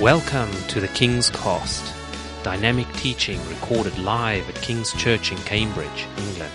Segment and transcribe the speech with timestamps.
[0.00, 1.94] Welcome to the King's Cast,
[2.42, 6.52] dynamic teaching recorded live at King's Church in Cambridge, England.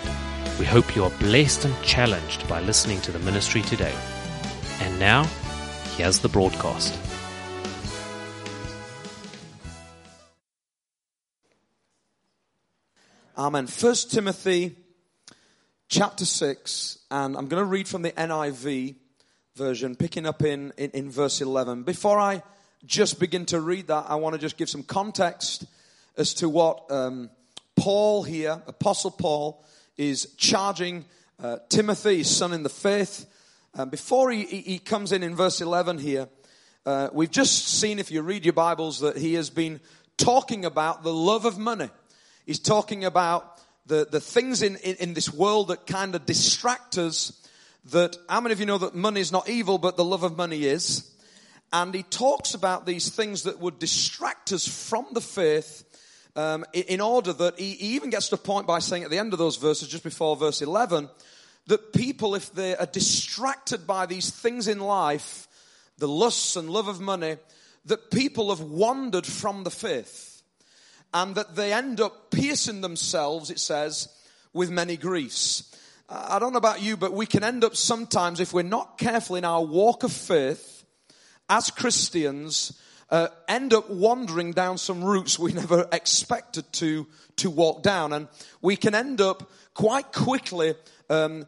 [0.58, 3.94] We hope you are blessed and challenged by listening to the ministry today.
[4.80, 5.24] And now,
[5.96, 6.94] here's the broadcast.
[13.38, 13.66] Amen.
[13.68, 14.76] First Timothy
[15.88, 18.96] chapter 6, and I'm going to read from the NIV
[19.56, 21.84] version, picking up in, in, in verse 11.
[21.84, 22.42] Before I
[22.84, 25.66] just begin to read that, I want to just give some context
[26.16, 27.30] as to what um,
[27.76, 29.64] Paul here, Apostle Paul,
[29.96, 31.04] is charging
[31.42, 33.26] uh, Timothy, his son in the faith.
[33.74, 36.28] Um, before he, he, comes in in verse 11 here,
[36.84, 39.80] uh, we've just seen, if you read your Bibles, that he has been
[40.16, 41.88] talking about the love of money.
[42.46, 46.98] He's talking about the, the things in, in, in this world that kind of distract
[46.98, 47.32] us.
[47.92, 50.36] That, how many of you know that money is not evil, but the love of
[50.36, 51.10] money is?
[51.72, 55.84] And he talks about these things that would distract us from the faith
[56.36, 59.18] um, in order that he, he even gets to a point by saying at the
[59.18, 61.08] end of those verses, just before verse 11,
[61.66, 65.46] that people, if they are distracted by these things in life,
[65.98, 67.36] the lusts and love of money,
[67.84, 70.42] that people have wandered from the faith
[71.12, 74.08] and that they end up piercing themselves, it says,
[74.52, 75.76] with many griefs.
[76.08, 79.36] I don't know about you, but we can end up sometimes, if we're not careful
[79.36, 80.79] in our walk of faith,
[81.50, 87.06] as Christians, uh, end up wandering down some routes we never expected to,
[87.36, 88.12] to walk down.
[88.12, 88.28] And
[88.62, 90.74] we can end up quite quickly
[91.10, 91.44] um,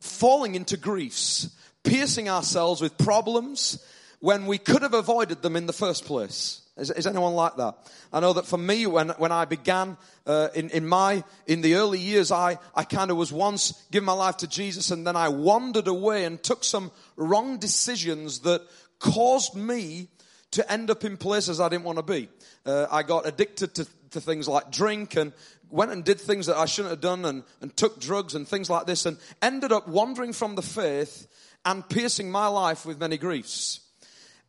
[0.00, 1.48] falling into griefs,
[1.82, 3.84] piercing ourselves with problems
[4.20, 6.60] when we could have avoided them in the first place.
[6.76, 7.76] Is, is, anyone like that?
[8.12, 11.74] I know that for me, when, when I began uh, in, in my, in the
[11.74, 15.16] early years, I, I kind of was once giving my life to Jesus and then
[15.16, 18.62] I wandered away and took some wrong decisions that
[18.98, 20.08] caused me
[20.52, 22.28] to end up in places I didn't want to be.
[22.64, 25.32] Uh, I got addicted to, to things like drink and
[25.70, 28.70] went and did things that I shouldn't have done and, and took drugs and things
[28.70, 31.26] like this and ended up wandering from the faith
[31.64, 33.80] and piercing my life with many griefs.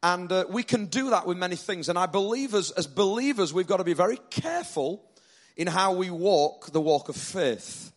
[0.01, 1.89] And uh, we can do that with many things.
[1.89, 5.03] And I believe as, as believers, we've got to be very careful
[5.57, 7.91] in how we walk the walk of faith.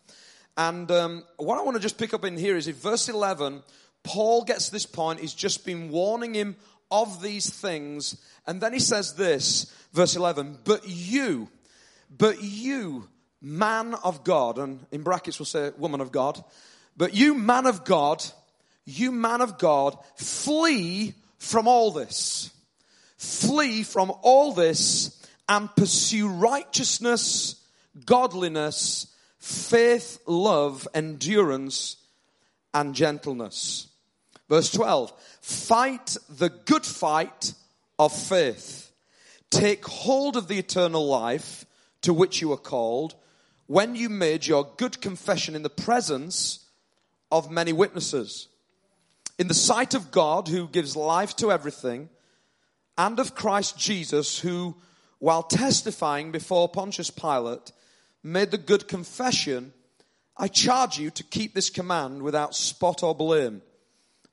[0.57, 3.63] And um, what I want to just pick up in here is in verse 11,
[4.03, 5.21] Paul gets to this point.
[5.21, 6.57] He's just been warning him
[6.91, 8.17] of these things.
[8.47, 11.49] And then he says this, verse 11, but you,
[12.17, 13.09] but you,
[13.41, 16.43] man of God, and in brackets we'll say woman of God,
[16.97, 18.25] but you, man of God,
[18.85, 22.51] you, man of God, flee from all this.
[23.17, 27.57] Flee from all this and pursue righteousness,
[28.05, 29.07] godliness,
[29.39, 31.97] faith, love, endurance,
[32.75, 33.89] and gentleness.
[34.53, 35.15] Verse 12.
[35.41, 37.55] Fight the good fight
[37.99, 38.93] of faith.
[39.49, 41.65] Take hold of the eternal life
[42.03, 43.15] to which you are called
[43.67, 46.67] when you made your good confession in the presence
[47.31, 48.49] of many witnesses
[49.39, 52.11] in the sight of God who gives life to everything
[52.99, 54.77] and of Christ Jesus who,
[55.19, 57.73] while testifying before Pontius Pilate,
[58.23, 59.73] made the good confession,
[60.37, 63.63] I charge you to keep this command without spot or blame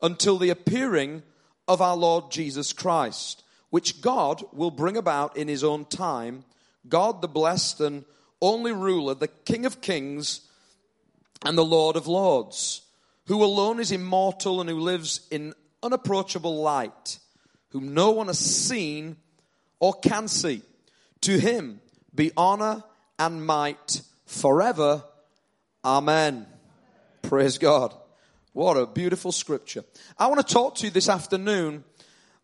[0.01, 1.23] until the appearing
[1.67, 6.43] of our Lord Jesus Christ, which God will bring about in his own time.
[6.87, 8.05] God, the blessed and
[8.41, 10.41] only ruler, the King of kings
[11.45, 12.81] and the Lord of lords
[13.29, 17.19] who alone is immortal and who lives in unapproachable light,
[17.69, 19.17] whom no one has seen
[19.79, 20.63] or can see.
[21.21, 21.79] To him
[22.13, 22.83] be honor
[23.19, 25.03] and might forever.
[25.85, 26.47] Amen.
[27.21, 27.93] Praise God.
[28.59, 29.85] What a beautiful scripture.
[30.17, 31.85] I want to talk to you this afternoon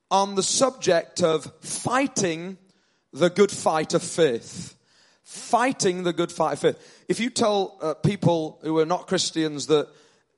[0.09, 2.58] on the subject of fighting
[3.12, 4.78] the good fight of faith.
[5.24, 7.03] Fighting the good fight of faith.
[7.09, 9.90] If you tell uh, people who are not Christians that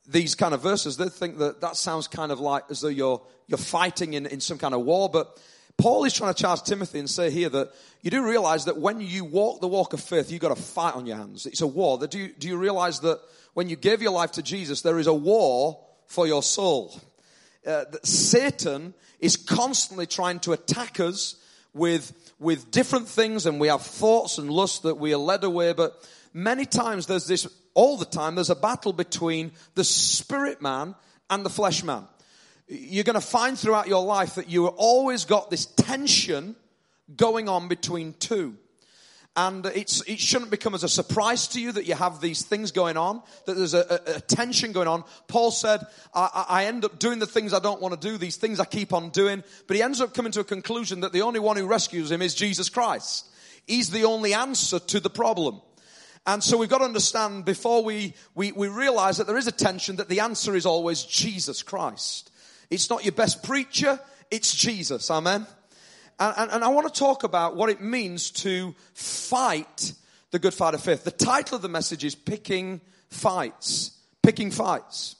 [0.07, 3.21] these kind of verses, they think that that sounds kind of like as though you're,
[3.45, 5.11] you're fighting in, in some kind of war.
[5.11, 5.39] But
[5.77, 7.71] Paul is trying to charge Timothy and say here that
[8.01, 10.95] you do realize that when you walk the walk of faith, you've got a fight
[10.95, 11.45] on your hands.
[11.45, 11.99] It's a war.
[11.99, 13.19] Do you, do you realize that
[13.57, 16.93] when you give your life to Jesus, there is a war for your soul?
[17.65, 21.37] Uh, Satan is constantly trying to attack us
[21.73, 25.73] with, with different things and we have thoughts and lusts that we are led away.
[25.73, 30.93] But many times there's this all the time there's a battle between the spirit man
[31.27, 32.03] and the flesh man.
[32.67, 36.55] You're going to find throughout your life that you always got this tension
[37.15, 38.55] going on between two.
[39.37, 42.71] And it's, it shouldn't become as a surprise to you that you have these things
[42.71, 45.03] going on, that there's a, a, a tension going on.
[45.27, 45.81] Paul said,
[46.11, 48.65] I, I end up doing the things I don't want to do, these things I
[48.65, 49.43] keep on doing.
[49.67, 52.23] But he ends up coming to a conclusion that the only one who rescues him
[52.23, 53.27] is Jesus Christ.
[53.67, 55.61] He's the only answer to the problem.
[56.25, 59.51] And so we've got to understand before we, we, we realize that there is a
[59.51, 62.31] tension that the answer is always Jesus Christ.
[62.71, 63.99] It's not your best preacher,
[64.31, 65.11] it's Jesus.
[65.11, 65.45] Amen.
[66.19, 69.93] And, and, I want to talk about what it means to fight
[70.31, 71.03] the good fight of faith.
[71.03, 73.91] The title of the message is Picking Fights.
[74.23, 75.15] Picking Fights.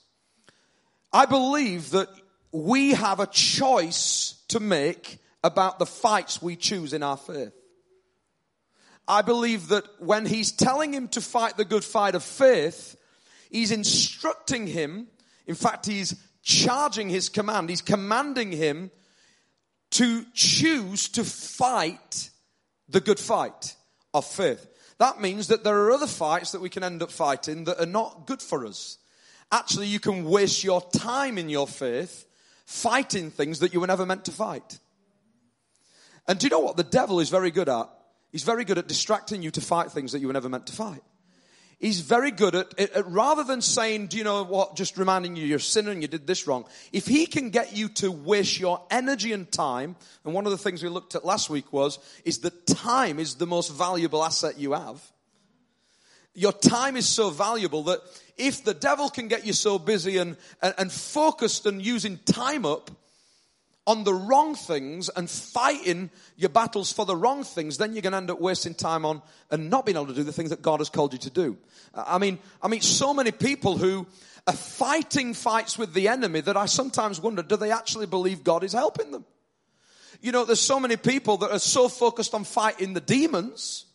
[1.14, 2.10] I believe that
[2.52, 7.54] we have a choice to make about the fights we choose in our faith.
[9.08, 12.98] I believe that when he's telling him to fight the good fight of faith,
[13.52, 15.08] he's instructing him.
[15.46, 17.70] In fact, he's charging his command.
[17.70, 18.92] He's commanding him
[19.92, 22.30] to choose to fight
[22.90, 23.76] the good fight
[24.14, 24.68] of faith.
[25.00, 27.86] That means that there are other fights that we can end up fighting that are
[27.86, 28.98] not good for us.
[29.52, 32.26] Actually, you can waste your time in your faith
[32.66, 34.80] fighting things that you were never meant to fight.
[36.28, 37.90] And do you know what the devil is very good at?
[38.32, 40.74] He's very good at distracting you to fight things that you were never meant to
[40.74, 41.02] fight.
[41.80, 45.46] He's very good at, at, rather than saying, do you know what, just reminding you
[45.46, 46.66] you're a sinner and you did this wrong.
[46.92, 49.96] If he can get you to waste your energy and time,
[50.26, 53.36] and one of the things we looked at last week was, is that time is
[53.36, 55.04] the most valuable asset you have.
[56.34, 58.00] Your time is so valuable that
[58.38, 62.66] if the devil can get you so busy and, and, and focused and using time
[62.66, 62.90] up,
[63.88, 68.12] on the wrong things and fighting your battles for the wrong things, then you're going
[68.12, 70.62] to end up wasting time on and not being able to do the things that
[70.62, 71.58] God has called you to do.
[71.94, 74.06] Uh, I mean, I mean, so many people who
[74.46, 78.66] are fighting fights with the enemy that I sometimes wonder, do they actually believe God
[78.66, 79.26] is helping them?
[80.22, 83.86] You know, there's so many people that are so focused on fighting the demons.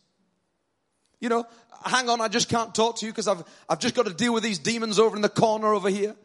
[1.19, 1.45] You know,
[1.85, 4.33] hang on, I just can't talk to you because I've, I've just got to deal
[4.33, 6.15] with these demons over in the corner over here.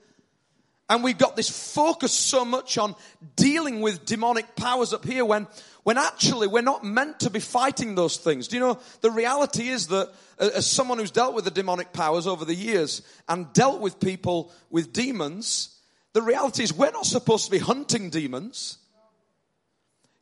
[0.89, 2.95] And we've got this focus so much on
[3.37, 5.47] dealing with demonic powers up here when,
[5.83, 8.49] when actually we're not meant to be fighting those things.
[8.49, 11.93] Do you know, the reality is that uh, as someone who's dealt with the demonic
[11.93, 15.77] powers over the years and dealt with people with demons,
[16.15, 18.79] the reality is we're not supposed to be hunting demons.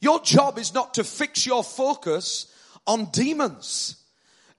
[0.00, 2.52] Your job is not to fix your focus
[2.88, 4.02] on demons,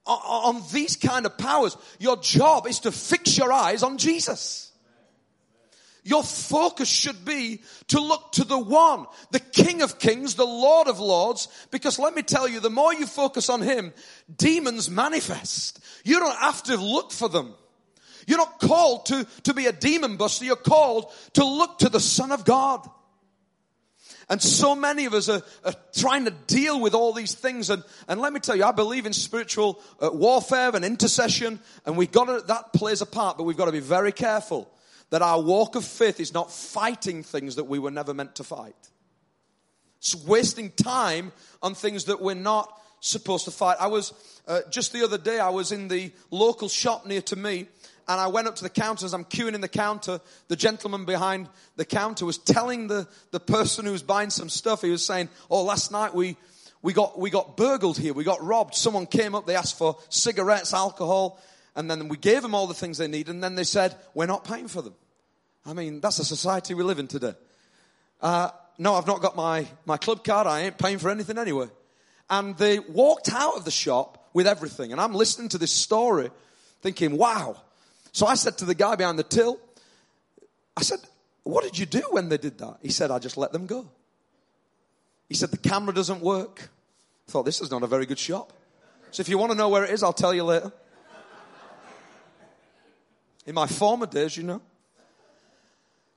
[0.05, 1.75] on, on these kind of powers.
[1.99, 4.66] Your job is to fix your eyes on Jesus.
[6.07, 10.87] Your focus should be to look to the one, the King of Kings, the Lord
[10.87, 13.91] of Lords, because let me tell you, the more you focus on Him,
[14.33, 15.83] demons manifest.
[16.05, 17.53] You don't have to look for them.
[18.25, 20.45] You're not called to, to be a demon buster.
[20.45, 22.89] You're called to look to the Son of God.
[24.29, 27.69] And so many of us are, are, trying to deal with all these things.
[27.69, 31.97] And, and let me tell you, I believe in spiritual uh, warfare and intercession, and
[31.97, 34.71] we've got to, that plays a part, but we've got to be very careful
[35.09, 38.43] that our walk of faith is not fighting things that we were never meant to
[38.43, 38.75] fight.
[39.99, 41.31] It's wasting time
[41.61, 43.77] on things that we're not supposed to fight.
[43.79, 44.13] I was,
[44.47, 47.67] uh, just the other day, I was in the local shop near to me,
[48.07, 50.21] and I went up to the counter as I'm queuing in the counter.
[50.47, 54.81] The gentleman behind the counter was telling the, the person who was buying some stuff,
[54.81, 56.37] he was saying, Oh, last night we,
[56.81, 58.13] we got, we got burgled here.
[58.13, 58.75] We got robbed.
[58.75, 61.41] Someone came up, they asked for cigarettes, alcohol,
[61.77, 64.25] and then we gave them all the things they need, and then they said, We're
[64.25, 64.95] not paying for them.
[65.63, 67.35] I mean, that's the society we live in today.
[68.19, 70.47] Uh, no, I've not got my, my club card.
[70.47, 71.67] I ain't paying for anything anyway.
[72.29, 74.91] And they walked out of the shop with everything.
[74.91, 76.31] And I'm listening to this story
[76.81, 77.61] thinking, wow.
[78.11, 79.59] So I said to the guy behind the till,
[80.75, 80.99] I said,
[81.43, 82.77] what did you do when they did that?
[82.81, 83.87] He said, I just let them go.
[85.29, 86.69] He said, the camera doesn't work.
[87.27, 88.53] I thought, this is not a very good shop.
[89.11, 90.71] So if you want to know where it is, I'll tell you later.
[93.47, 94.61] In my former days, you know.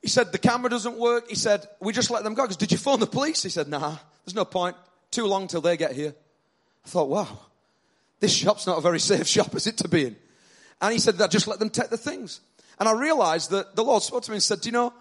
[0.02, 1.28] He said, the camera doesn't work.
[1.28, 2.42] He said, we just let them go.
[2.42, 3.42] Because did you phone the police?
[3.42, 4.76] He said, nah, there's no point.
[5.10, 6.14] Too long till they get here.
[6.84, 7.38] I thought, wow,
[8.18, 10.16] this shop's not a very safe shop, is it to be in?
[10.80, 12.40] And he said, I just let them take the things.
[12.78, 14.92] And I realized that the Lord spoke to me and said, do you know,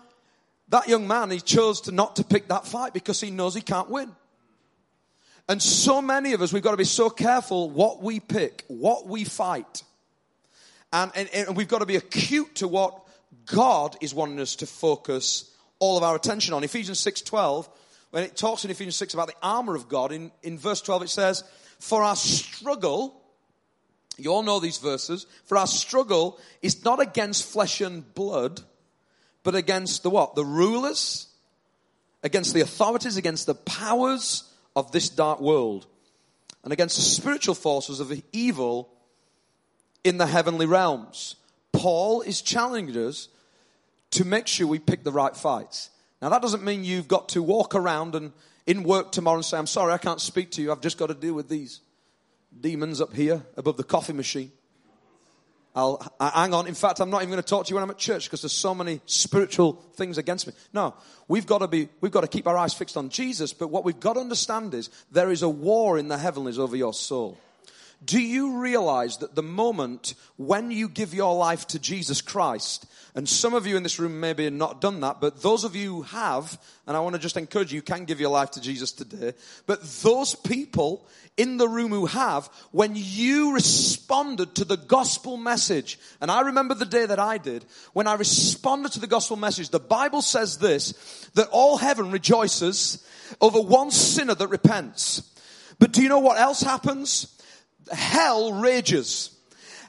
[0.67, 3.61] that young man, he chose to not to pick that fight because he knows he
[3.61, 4.11] can't win.
[5.47, 9.07] And so many of us, we've got to be so careful what we pick, what
[9.07, 9.83] we fight.
[10.91, 13.05] And, and, and, we've got to be acute to what
[13.45, 16.63] God is wanting us to focus all of our attention on.
[16.63, 17.69] Ephesians 6.12,
[18.09, 21.03] when it talks in Ephesians 6 about the armor of God, in, in verse 12
[21.03, 21.43] it says,
[21.79, 23.21] For our struggle,
[24.17, 28.61] you all know these verses, for our struggle is not against flesh and blood,
[29.43, 30.35] but against the what?
[30.35, 31.27] The rulers,
[32.23, 34.43] against the authorities, against the powers
[34.75, 35.85] of this dark world,
[36.63, 38.89] and against the spiritual forces of evil
[40.03, 41.35] in the heavenly realms.
[41.71, 43.29] Paul is challenging us
[44.11, 45.89] to make sure we pick the right fights.
[46.21, 48.33] Now, that doesn't mean you've got to walk around and
[48.65, 50.71] in work tomorrow and say, I'm sorry, I can't speak to you.
[50.71, 51.81] I've just got to deal with these
[52.59, 54.51] demons up here above the coffee machine.
[55.75, 56.67] I'll I, hang on.
[56.67, 58.41] In fact, I'm not even going to talk to you when I'm at church because
[58.41, 60.53] there's so many spiritual things against me.
[60.73, 60.95] No,
[61.27, 63.53] we've got to be, we've got to keep our eyes fixed on Jesus.
[63.53, 66.75] But what we've got to understand is there is a war in the heavenlies over
[66.75, 67.37] your soul.
[68.03, 73.27] Do you realize that the moment when you give your life to Jesus Christ, and
[73.27, 75.95] some of you in this room maybe have not done that, but those of you
[75.95, 78.61] who have, and I want to just encourage you, you can give your life to
[78.61, 79.33] Jesus today.
[79.65, 85.99] But those people in the room who have, when you responded to the gospel message,
[86.21, 89.69] and I remember the day that I did, when I responded to the gospel message,
[89.69, 93.05] the Bible says this, that all heaven rejoices
[93.41, 95.23] over one sinner that repents.
[95.79, 97.35] But do you know what else happens?
[97.91, 99.35] Hell rages.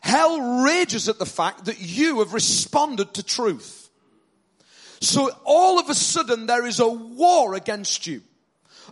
[0.00, 3.90] Hell rages at the fact that you have responded to truth.
[5.00, 8.22] So all of a sudden there is a war against you.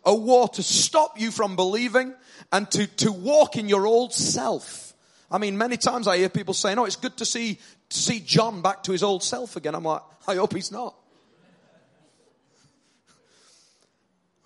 [0.04, 2.14] A war to stop you from believing
[2.52, 4.94] and to, to walk in your old self.
[5.30, 7.58] I mean, many times I hear people saying, oh, it's good to see,
[7.90, 9.74] to see John back to his old self again.
[9.74, 10.94] I'm like, I hope he's not.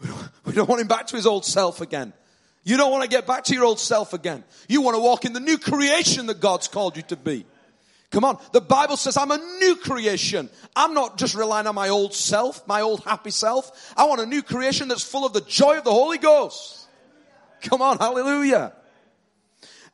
[0.44, 2.12] We don't want him back to his old self again.
[2.64, 4.44] You don't want to get back to your old self again.
[4.68, 7.44] You want to walk in the new creation that God's called you to be.
[8.10, 8.38] Come on.
[8.52, 10.48] The Bible says I'm a new creation.
[10.76, 13.92] I'm not just relying on my old self, my old happy self.
[13.96, 16.86] I want a new creation that's full of the joy of the Holy Ghost.
[17.62, 17.98] Come on.
[17.98, 18.74] Hallelujah.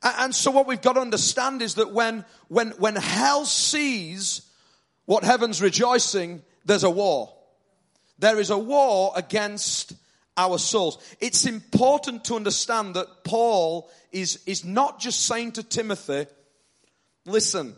[0.02, 4.42] And so what we've got to understand is that when, when, when hell sees
[5.06, 7.34] what heaven's rejoicing, there's a war.
[8.18, 9.94] There is a war against
[10.38, 10.98] our souls.
[11.20, 16.26] It's important to understand that Paul is, is not just saying to Timothy,
[17.26, 17.74] listen,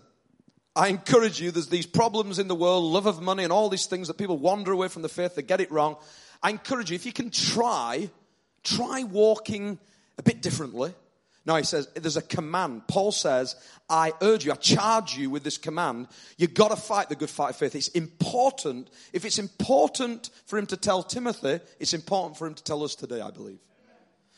[0.77, 3.87] I encourage you, there's these problems in the world, love of money and all these
[3.87, 5.97] things that people wander away from the faith, they get it wrong.
[6.43, 8.11] I encourage you, if you can try,
[8.63, 9.79] try walking
[10.19, 10.95] a bit differently.
[11.51, 12.87] Now he says, there's a command.
[12.87, 13.57] Paul says,
[13.89, 16.07] I urge you, I charge you with this command.
[16.39, 17.75] You've got to fight the good fight of faith.
[17.75, 18.89] It's important.
[19.13, 22.95] If it's important for him to tell Timothy, it's important for him to tell us
[22.95, 23.59] today, I believe.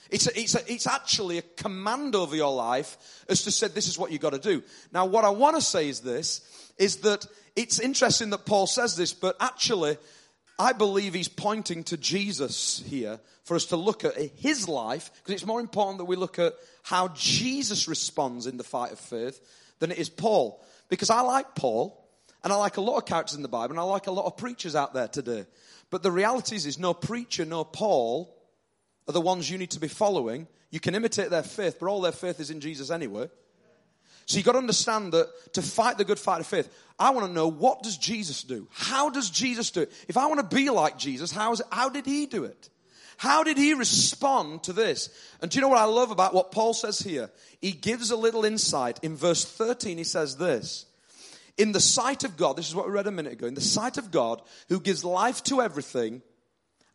[0.08, 2.96] It's, a, it's, a, it's actually a command over your life
[3.28, 4.62] as to say, this is what you've got to do.
[4.90, 6.40] Now, what I want to say is this,
[6.78, 9.98] is that it's interesting that Paul says this, but actually,
[10.58, 15.34] I believe he's pointing to Jesus here for us to look at his life, because
[15.34, 19.40] it's more important that we look at how Jesus responds in the fight of faith
[19.78, 20.64] than it is Paul.
[20.88, 21.98] Because I like Paul,
[22.44, 24.26] and I like a lot of characters in the Bible, and I like a lot
[24.26, 25.46] of preachers out there today.
[25.90, 28.36] But the reality is, is no preacher, no Paul
[29.08, 30.46] are the ones you need to be following.
[30.70, 33.28] You can imitate their faith, but all their faith is in Jesus anyway.
[34.32, 37.26] So you've got to understand that to fight the good fight of faith, I want
[37.26, 38.66] to know what does Jesus do?
[38.70, 39.92] How does Jesus do it?
[40.08, 42.70] If I want to be like Jesus, how, is how did he do it?
[43.18, 45.10] How did he respond to this?
[45.42, 47.30] And do you know what I love about what Paul says here?
[47.60, 49.00] He gives a little insight.
[49.02, 50.86] In verse 13, he says this.
[51.58, 53.60] In the sight of God, this is what we read a minute ago, in the
[53.60, 56.22] sight of God, who gives life to everything,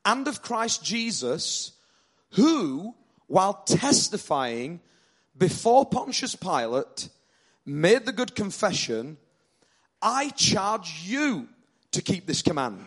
[0.04, 1.74] and of Christ Jesus,
[2.32, 2.96] who,
[3.28, 4.80] while testifying
[5.38, 7.10] before Pontius Pilate,
[7.68, 9.18] made the good confession,
[10.02, 11.48] I charge you
[11.92, 12.86] to keep this command.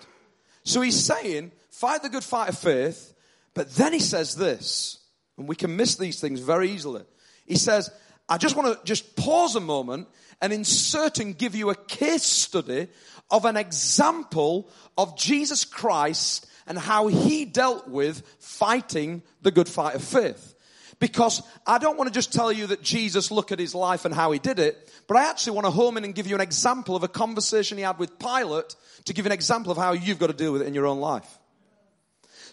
[0.65, 3.15] So he's saying, fight the good fight of faith,
[3.55, 4.99] but then he says this,
[5.37, 7.03] and we can miss these things very easily.
[7.47, 7.91] He says,
[8.29, 10.09] I just want to just pause a moment
[10.41, 12.89] and insert and give you a case study
[13.31, 19.97] of an example of Jesus Christ and how he dealt with fighting the good fight
[19.97, 20.55] of faith.
[21.01, 24.15] Because I don't want to just tell you that Jesus look at his life and
[24.15, 26.43] how he did it, but I actually want to home in and give you an
[26.43, 28.77] example of a conversation he had with Pilate
[29.07, 31.01] to give an example of how you've got to deal with it in your own
[31.01, 31.39] life.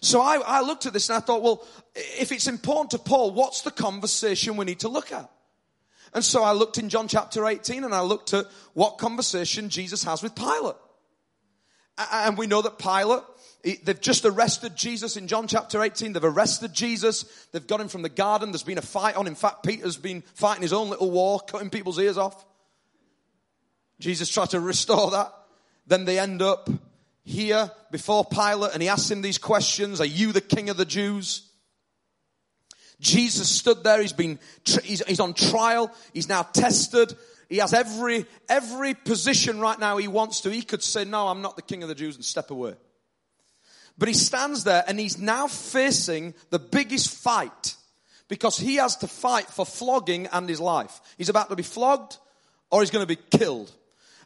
[0.00, 3.32] So I, I looked at this and I thought, well, if it's important to Paul,
[3.32, 5.30] what's the conversation we need to look at?
[6.14, 10.04] And so I looked in John chapter 18 and I looked at what conversation Jesus
[10.04, 10.76] has with Pilate.
[12.12, 13.24] And we know that Pilate
[13.62, 16.12] They've just arrested Jesus in John chapter 18.
[16.12, 17.24] They've arrested Jesus.
[17.52, 18.52] They've got him from the garden.
[18.52, 19.26] There's been a fight on.
[19.26, 22.46] In fact, Peter's been fighting his own little war, cutting people's ears off.
[23.98, 25.32] Jesus tried to restore that.
[25.86, 26.70] Then they end up
[27.24, 30.00] here before Pilate and he asks him these questions.
[30.00, 31.50] Are you the king of the Jews?
[33.00, 34.00] Jesus stood there.
[34.00, 35.92] He's been, he's, he's on trial.
[36.12, 37.16] He's now tested.
[37.48, 40.50] He has every, every position right now he wants to.
[40.50, 42.74] He could say, no, I'm not the king of the Jews and step away.
[43.98, 47.74] But he stands there and he's now facing the biggest fight
[48.28, 51.00] because he has to fight for flogging and his life.
[51.16, 52.18] He's about to be flogged
[52.70, 53.72] or he's going to be killed.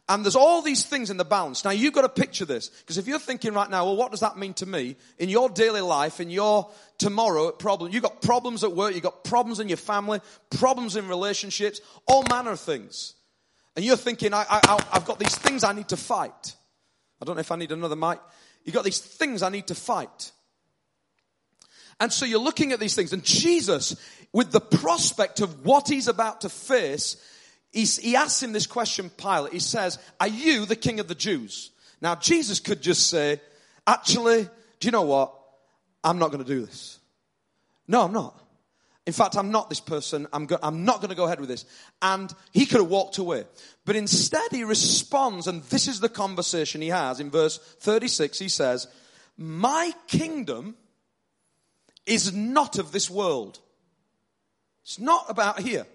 [0.09, 1.63] And there's all these things in the balance.
[1.63, 2.67] Now you've got to picture this.
[2.67, 4.97] Because if you're thinking right now, well, what does that mean to me?
[5.17, 9.23] In your daily life, in your tomorrow problem, you've got problems at work, you've got
[9.23, 10.19] problems in your family,
[10.51, 13.15] problems in relationships, all manner of things.
[13.77, 16.55] And you're thinking, I, I, I've got these things I need to fight.
[17.21, 18.19] I don't know if I need another mic.
[18.63, 20.31] You've got these things I need to fight.
[21.99, 23.95] And so you're looking at these things and Jesus,
[24.31, 27.17] with the prospect of what he's about to face,
[27.71, 29.53] he asks him this question, Pilate.
[29.53, 31.71] He says, Are you the king of the Jews?
[32.01, 33.41] Now, Jesus could just say,
[33.87, 34.43] Actually,
[34.79, 35.33] do you know what?
[36.03, 36.99] I'm not going to do this.
[37.87, 38.37] No, I'm not.
[39.05, 40.27] In fact, I'm not this person.
[40.31, 41.65] I'm, go- I'm not going to go ahead with this.
[42.01, 43.43] And he could have walked away.
[43.85, 47.19] But instead, he responds, and this is the conversation he has.
[47.19, 48.87] In verse 36, he says,
[49.37, 50.75] My kingdom
[52.05, 53.59] is not of this world.
[54.83, 55.85] It's not about here.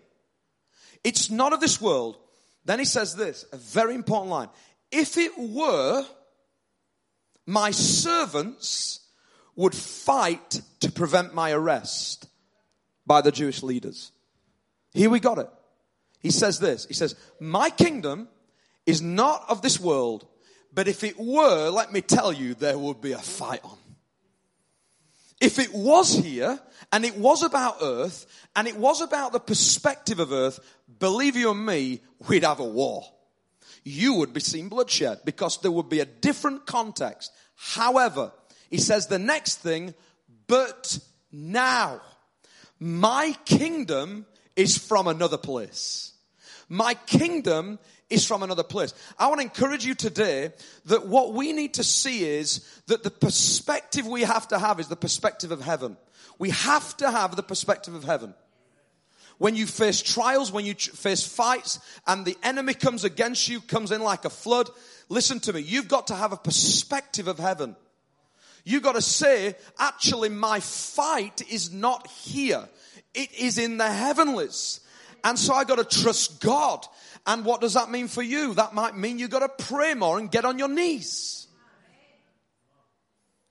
[1.02, 2.18] It's not of this world.
[2.64, 4.48] Then he says this, a very important line.
[4.90, 6.04] If it were,
[7.46, 9.00] my servants
[9.56, 12.27] would fight to prevent my arrest
[13.08, 14.12] by the Jewish leaders.
[14.92, 15.48] Here we got it.
[16.20, 16.84] He says this.
[16.86, 18.28] He says, my kingdom
[18.86, 20.26] is not of this world,
[20.72, 23.78] but if it were, let me tell you, there would be a fight on.
[25.40, 26.60] If it was here,
[26.92, 30.58] and it was about earth, and it was about the perspective of earth,
[30.98, 33.04] believe you and me, we'd have a war.
[33.84, 37.32] You would be seeing bloodshed because there would be a different context.
[37.54, 38.32] However,
[38.68, 39.94] he says the next thing,
[40.46, 40.98] but
[41.30, 42.00] now
[42.80, 46.12] my kingdom is from another place.
[46.68, 47.78] My kingdom
[48.10, 48.94] is from another place.
[49.18, 50.52] I want to encourage you today
[50.86, 54.88] that what we need to see is that the perspective we have to have is
[54.88, 55.96] the perspective of heaven.
[56.38, 58.34] We have to have the perspective of heaven.
[59.38, 63.92] When you face trials, when you face fights, and the enemy comes against you, comes
[63.92, 64.68] in like a flood,
[65.08, 65.60] listen to me.
[65.60, 67.76] You've got to have a perspective of heaven.
[68.68, 72.68] You've got to say, actually, my fight is not here.
[73.14, 74.80] It is in the heavenlies.
[75.24, 76.84] And so I got to trust God.
[77.26, 78.52] And what does that mean for you?
[78.52, 81.46] That might mean you got to pray more and get on your knees.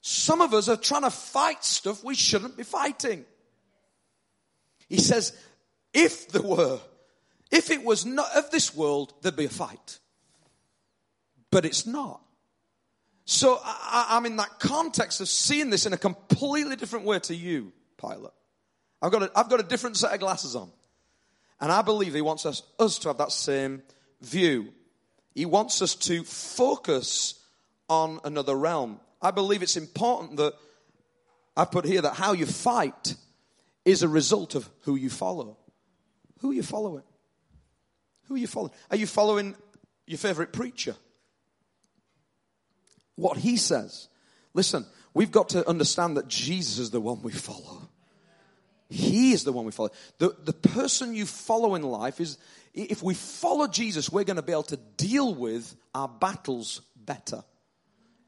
[0.01, 3.25] Some of us are trying to fight stuff we shouldn't be fighting.
[4.87, 5.35] He says,
[5.95, 6.79] if there were,
[7.49, 9.97] if it was not of this world, there'd be a fight.
[11.49, 12.21] But it's not.
[13.29, 17.35] So I, am in that context of seeing this in a completely different way to
[17.35, 18.31] you, Pilate.
[19.01, 20.71] I've got a, I've got a different set of glasses on.
[21.59, 23.83] And I believe he wants us, us to have that same
[24.21, 24.69] view.
[25.35, 27.33] He wants us to focus
[27.89, 29.01] on another realm.
[29.21, 30.53] I believe it's important that
[31.57, 33.13] I put here that how you fight
[33.83, 35.57] is a result of who you follow.
[36.39, 37.03] Who are you following?
[38.29, 38.71] Who are you following?
[38.89, 39.53] Are you following
[40.05, 40.95] your favorite preacher?
[43.17, 44.07] What he says.
[44.53, 47.89] Listen, we've got to understand that Jesus is the one we follow.
[48.89, 49.89] He is the one we follow.
[50.19, 52.37] The, the person you follow in life is,
[52.73, 57.43] if we follow Jesus, we're going to be able to deal with our battles better.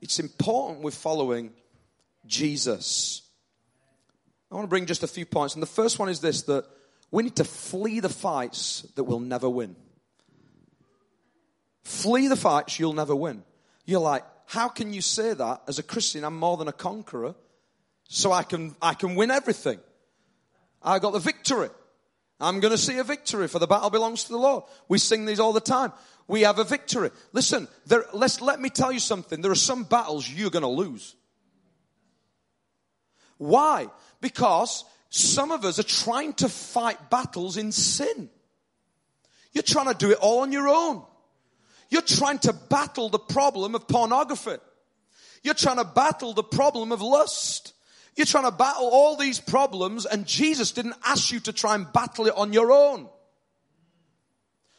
[0.02, 1.52] It's important we're following
[2.25, 3.21] Jesus.
[4.52, 5.54] I want to bring just a few points.
[5.54, 6.65] And the first one is this that
[7.12, 9.75] we need to flee the fights that we'll never win.
[11.84, 13.43] Flee the fights you'll never win.
[13.86, 16.23] You're like, how can you say that as a Christian?
[16.23, 17.35] I'm more than a conqueror,
[18.05, 19.77] so I can, I can win everything.
[20.81, 21.69] I got the victory.
[22.39, 24.63] I'm going to see a victory for the battle belongs to the Lord.
[24.88, 25.93] We sing these all the time.
[26.27, 27.12] We have a victory.
[27.31, 29.39] Listen, there, let's, let me tell you something.
[29.41, 31.15] There are some battles you're going to lose.
[33.38, 33.85] Why?
[34.19, 38.31] Because some of us are trying to fight battles in sin.
[39.53, 41.03] You're trying to do it all on your own.
[41.89, 44.58] You're trying to battle the problem of pornography.
[45.43, 47.73] You're trying to battle the problem of lust.
[48.15, 51.91] You're trying to battle all these problems and Jesus didn't ask you to try and
[51.91, 53.08] battle it on your own.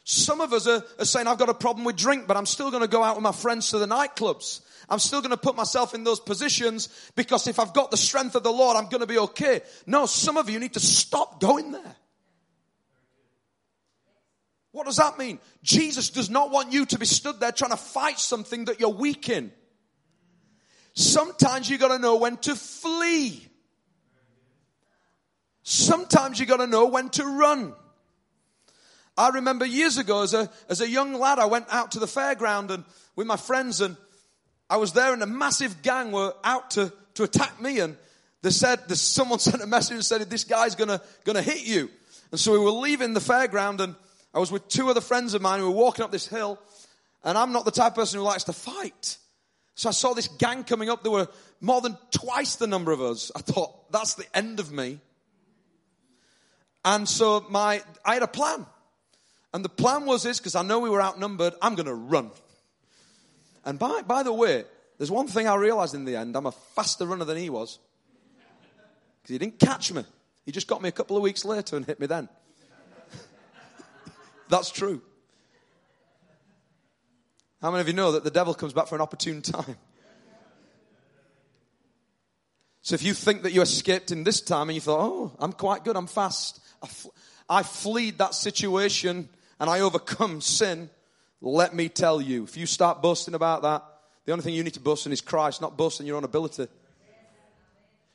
[0.03, 2.71] Some of us are, are saying, I've got a problem with drink, but I'm still
[2.71, 4.61] going to go out with my friends to the nightclubs.
[4.89, 8.35] I'm still going to put myself in those positions because if I've got the strength
[8.35, 9.61] of the Lord, I'm going to be okay.
[9.85, 11.95] No, some of you need to stop going there.
[14.71, 15.39] What does that mean?
[15.63, 18.89] Jesus does not want you to be stood there trying to fight something that you're
[18.89, 19.51] weak in.
[20.93, 23.45] Sometimes you gotta know when to flee.
[25.63, 27.73] Sometimes you gotta know when to run.
[29.17, 32.05] I remember years ago as a, as a young lad, I went out to the
[32.05, 32.83] fairground and
[33.15, 33.97] with my friends and
[34.69, 37.97] I was there and a massive gang were out to, to attack me and
[38.41, 41.89] They said, someone sent a message and said, this guy's gonna, gonna hit you.
[42.31, 43.95] And so we were leaving the fairground and
[44.33, 46.59] I was with two other friends of mine who were walking up this hill
[47.23, 49.17] and I'm not the type of person who likes to fight.
[49.75, 51.03] So I saw this gang coming up.
[51.03, 51.27] There were
[51.59, 53.31] more than twice the number of us.
[53.35, 54.99] I thought, that's the end of me.
[56.83, 58.65] And so my, I had a plan.
[59.53, 62.31] And the plan was this, because I know we were outnumbered, I'm going to run.
[63.65, 64.63] And by, by the way,
[64.97, 66.35] there's one thing I realized in the end.
[66.35, 67.79] I'm a faster runner than he was.
[69.21, 70.03] Because he didn't catch me.
[70.45, 72.29] He just got me a couple of weeks later and hit me then.
[74.51, 75.01] That's true.
[77.61, 79.77] How many of you know that the devil comes back for an opportune time?
[82.81, 85.53] So if you think that you escaped in this time and you thought, oh, I'm
[85.53, 87.09] quite good, I'm fast, I, fl-
[87.47, 90.89] I fleed that situation and I overcome sin,
[91.39, 93.83] let me tell you, if you start boasting about that,
[94.25, 96.23] the only thing you need to boast in is Christ, not boast in your own
[96.23, 96.67] ability.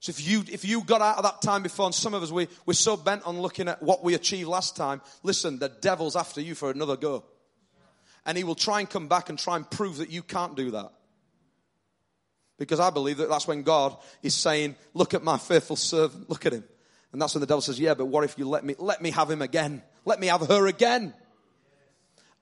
[0.00, 2.30] So if you, if you got out of that time before, and some of us,
[2.30, 6.16] we, we're so bent on looking at what we achieved last time, listen, the devil's
[6.16, 7.24] after you for another go.
[8.24, 10.72] And he will try and come back and try and prove that you can't do
[10.72, 10.92] that.
[12.58, 16.46] Because I believe that that's when God is saying, look at my faithful servant, look
[16.46, 16.64] at him.
[17.12, 19.10] And that's when the devil says, yeah, but what if you let me, let me
[19.10, 19.82] have him again?
[20.04, 21.14] Let me have her again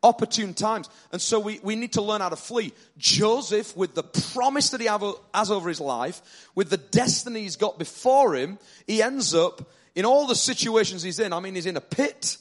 [0.05, 0.89] opportune times.
[1.11, 2.73] And so we, we need to learn how to flee.
[2.99, 6.21] Joseph, with the promise that he has over his life,
[6.55, 11.19] with the destiny he's got before him, he ends up in all the situations he's
[11.19, 11.33] in.
[11.33, 12.37] I mean, he's in a pit,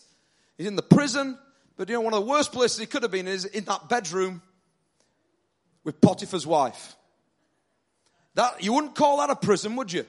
[0.58, 1.39] he's in the prison,
[1.78, 3.88] but you know, one of the worst places he could have been is in that
[3.89, 4.41] bedroom
[5.84, 6.95] with Potiphar's wife.
[8.36, 10.06] That, you wouldn't call that a prison, would you?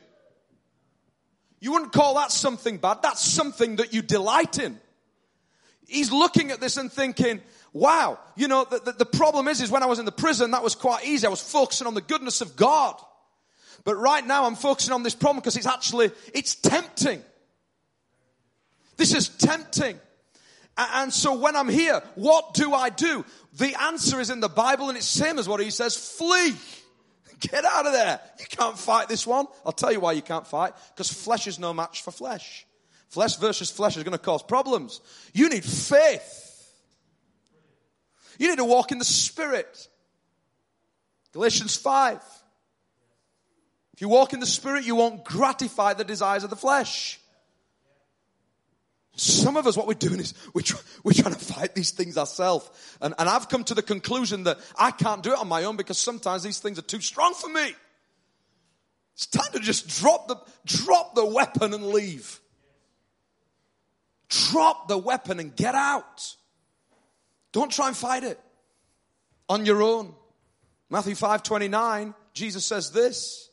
[1.61, 2.99] You wouldn't call that something bad.
[3.03, 4.81] That's something that you delight in
[5.87, 7.41] he's looking at this and thinking,
[7.73, 10.53] wow, you know, the, the, the, problem is, is when I was in the prison,
[10.53, 11.27] that was quite easy.
[11.27, 12.97] I was focusing on the goodness of God.
[13.85, 17.23] But right now I'm focusing on this problem because it's actually, it's tempting.
[18.97, 19.99] This is tempting.
[20.77, 23.25] And so when I'm here, what do I do?
[23.59, 26.55] The answer is in the Bible and it's same as what he says, flee.
[27.41, 28.21] Get out of there.
[28.41, 29.47] You can't fight this one.
[29.67, 30.73] I'll tell you why you can't fight.
[30.95, 32.67] Because flesh is no match for flesh.
[33.15, 35.01] Flesh versus flesh is going to cause problems.
[35.33, 36.69] You need faith.
[38.41, 39.89] You need to walk in the Spirit.
[41.33, 42.17] Galatians 5.
[43.93, 47.21] If you walk in the Spirit, you won't gratify the desires of the flesh.
[49.15, 52.19] Some of us, what we're doing is we're, try, we're trying to fight these things
[52.19, 52.69] ourselves.
[53.01, 55.77] And, and I've come to the conclusion that I can't do it on my own
[55.77, 57.77] because sometimes these things are too strong for me.
[59.15, 62.41] It's time to just drop the, drop the weapon and leave.
[64.35, 66.35] Drop the weapon and get out.
[67.53, 68.41] Don't try and fight it
[69.49, 70.15] on your own.
[70.91, 73.51] Matthew 5 29, Jesus says this.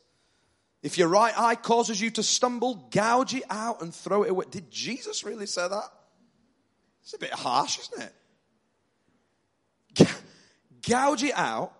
[0.82, 4.46] If your right eye causes you to stumble, gouge it out and throw it away.
[4.50, 5.84] Did Jesus really say that?
[7.02, 8.12] It's a bit harsh, isn't
[9.98, 10.08] it?
[10.88, 11.72] Gouge it out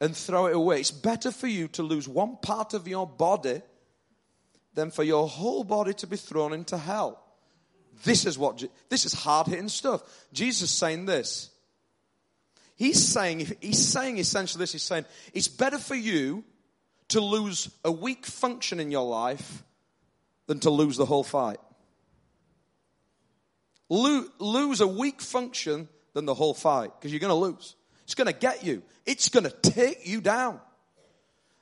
[0.00, 0.80] and throw it away.
[0.80, 3.62] It's better for you to lose one part of your body
[4.74, 7.23] than for your whole body to be thrown into hell.
[8.02, 10.02] This is what, this is hard hitting stuff.
[10.32, 11.50] Jesus is saying this.
[12.76, 16.44] He's saying, he's saying essentially this, he's saying, it's better for you
[17.08, 19.62] to lose a weak function in your life
[20.46, 21.58] than to lose the whole fight.
[23.88, 27.76] Lo- lose a weak function than the whole fight because you're going to lose.
[28.04, 28.82] It's going to get you.
[29.06, 30.60] It's going to take you down.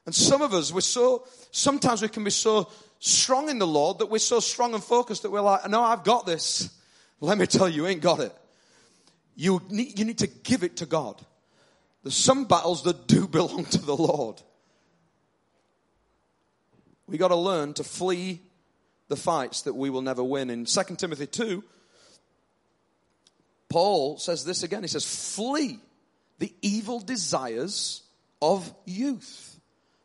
[0.07, 2.71] And some of us, we're so, sometimes we can be so
[3.04, 6.04] strong in the Lord that we're so strong and focused that we're like, no, I've
[6.04, 6.70] got this.
[7.20, 8.32] Let me tell you, you ain't got it.
[9.34, 11.20] You need, you need to give it to God.
[12.04, 14.40] There's some battles that do belong to the Lord.
[17.08, 18.40] We got to learn to flee
[19.08, 20.48] the fights that we will never win.
[20.48, 21.64] In 2 Timothy 2,
[23.68, 24.82] Paul says this again.
[24.82, 25.80] He says, flee
[26.38, 28.02] the evil desires
[28.40, 29.60] of youth.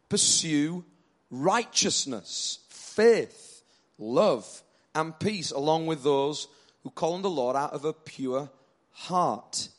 [0.10, 0.84] Pursue
[1.30, 2.60] righteousness,
[2.98, 3.62] faith,
[4.00, 4.64] love,
[4.96, 6.48] and peace, along with those
[6.84, 8.50] who call on the Lord out of a pure
[8.92, 9.70] heart.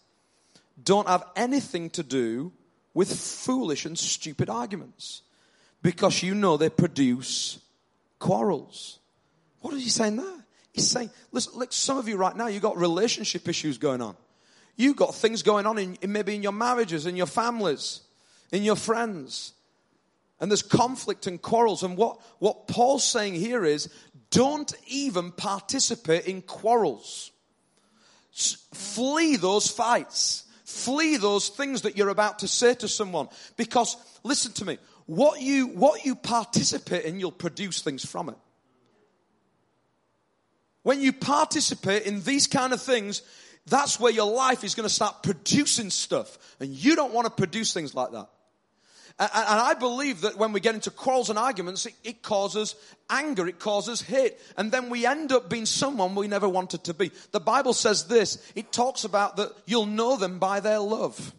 [0.82, 2.52] Don't have anything to do
[2.94, 5.22] with foolish and stupid arguments
[5.82, 7.58] because you know they produce
[8.20, 9.00] quarrels.
[9.62, 10.44] What is he saying there?
[10.72, 14.16] He's saying, listen, some of you right now, you've got relationship issues going on.
[14.76, 18.00] You've got things going on in, maybe in your marriages, in your families,
[18.52, 19.54] in your friends
[20.40, 21.82] and there's conflict and quarrels.
[21.82, 23.88] And what, what Paul's saying here is
[24.30, 27.32] don't even participate in quarrels.
[28.30, 30.44] Flee those fights.
[30.64, 33.28] Flee those things that you're about to say to someone.
[33.56, 38.36] Because, listen to me, what you, what you participate in, you'll produce things from it.
[40.82, 43.22] When you participate in these kind of things,
[43.66, 46.38] that's where your life is going to start producing stuff.
[46.60, 48.28] And you don't want to produce things like that.
[49.20, 52.76] And, I believe that when we get into quarrels and arguments, it, causes
[53.10, 56.94] anger, it causes hate, and then we end up being someone we never wanted to
[56.94, 57.10] be.
[57.32, 61.32] The Bible says this, it talks about that you'll know them by their love.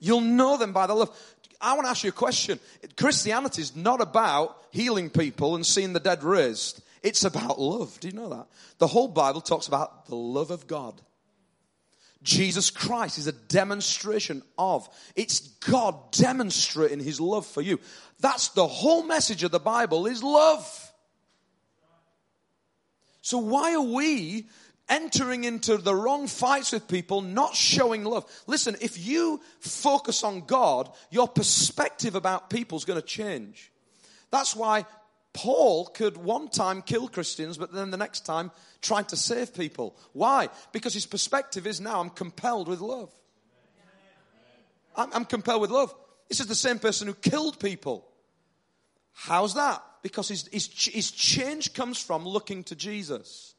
[0.00, 1.16] You'll know them by their love.
[1.60, 2.58] I want to ask you a question.
[2.96, 6.82] Christianity is not about healing people and seeing the dead raised.
[7.04, 8.00] It's about love.
[8.00, 8.46] Do you know that?
[8.78, 11.00] The whole Bible talks about the love of God.
[12.22, 14.88] Jesus Christ is a demonstration of.
[15.16, 17.80] It's God demonstrating his love for you.
[18.20, 20.92] That's the whole message of the Bible is love.
[23.22, 24.46] So why are we
[24.88, 28.24] entering into the wrong fights with people, not showing love?
[28.46, 33.72] Listen, if you focus on God, your perspective about people is going to change.
[34.30, 34.86] That's why
[35.32, 38.50] Paul could one time kill Christians, but then the next time
[38.82, 39.96] trying to save people.
[40.12, 40.48] Why?
[40.72, 43.10] Because his perspective is now I'm compelled with love.
[44.94, 45.94] I'm, I'm compelled with love.
[46.28, 48.06] This is the same person who killed people.
[49.12, 49.82] How's that?
[50.02, 53.54] Because his, his, his change comes from looking to Jesus.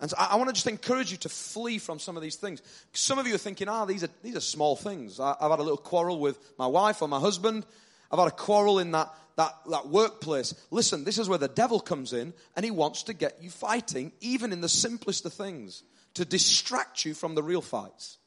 [0.00, 2.36] And so I, I, want to just encourage you to flee from some of these
[2.36, 2.62] things.
[2.92, 5.20] Some of you are thinking, ah, oh, these are, these are small things.
[5.20, 7.64] I, I've had a little quarrel with my wife or my husband.
[8.10, 10.54] I've had a quarrel in that that, that workplace.
[10.70, 14.12] Listen, this is where the devil comes in and he wants to get you fighting,
[14.20, 15.82] even in the simplest of things,
[16.14, 18.18] to distract you from the real fights.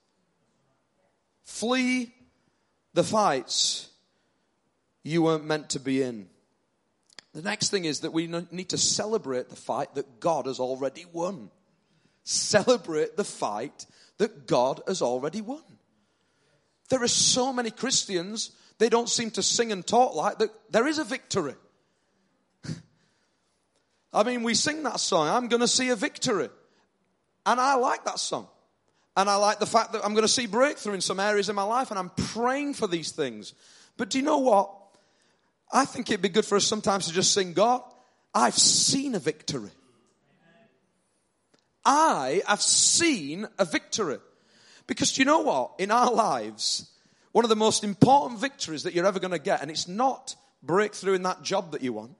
[1.44, 2.14] Flee
[2.94, 3.90] the fights
[5.04, 6.30] you weren't meant to be in.
[7.34, 11.06] The next thing is that we need to celebrate the fight that God has already
[11.12, 11.50] won.
[12.24, 13.86] Celebrate the fight
[14.20, 15.64] that God has already won.
[16.90, 18.52] There are so many Christians
[18.84, 20.50] they don't seem to sing and talk like that.
[20.70, 21.56] There is a victory.
[24.14, 26.50] I mean, we sing that song, I'm going to see a victory.
[27.46, 28.50] And I like that song.
[29.16, 31.56] And I like the fact that I'm going to see breakthrough in some areas of
[31.56, 33.54] my life, and I'm praying for these things.
[33.96, 34.70] But do you know what?
[35.72, 37.84] I think it'd be good for us sometimes to just sing, God,
[38.36, 39.72] I've seen a victory.
[41.86, 44.18] I have seen a victory.
[44.88, 45.72] Because do you know what?
[45.78, 46.90] In our lives,
[47.34, 50.36] one of the most important victories that you're ever going to get, and it's not
[50.62, 52.16] breakthrough in that job that you want.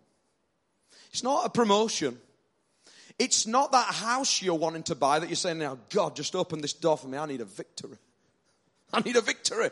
[1.12, 2.20] It's not a promotion.
[3.20, 6.62] It's not that house you're wanting to buy that you're saying, now, God, just open
[6.62, 7.18] this door for me.
[7.18, 7.98] I need a victory.
[8.94, 9.70] I need a victory.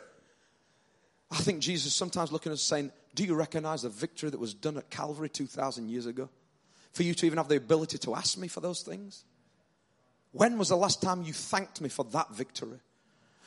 [1.31, 4.53] I think Jesus sometimes looking at us saying, Do you recognize the victory that was
[4.53, 6.29] done at Calvary 2,000 years ago?
[6.93, 9.23] For you to even have the ability to ask me for those things?
[10.33, 12.79] When was the last time you thanked me for that victory?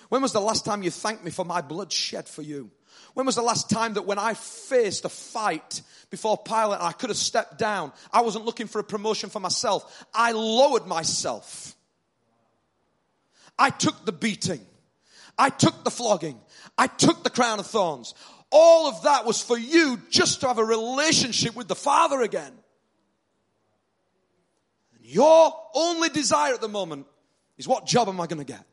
[0.09, 2.71] When was the last time you thanked me for my blood shed for you?
[3.15, 7.11] When was the last time that when I faced a fight before Pilate I could
[7.11, 10.05] have stepped down, I wasn't looking for a promotion for myself.
[10.13, 11.75] I lowered myself.
[13.59, 14.61] I took the beating.
[15.39, 16.39] I took the flogging.
[16.77, 18.15] I took the crown of thorns.
[18.51, 22.53] All of that was for you just to have a relationship with the Father again.
[24.95, 27.07] And Your only desire at the moment
[27.59, 28.65] is what job am I going to get?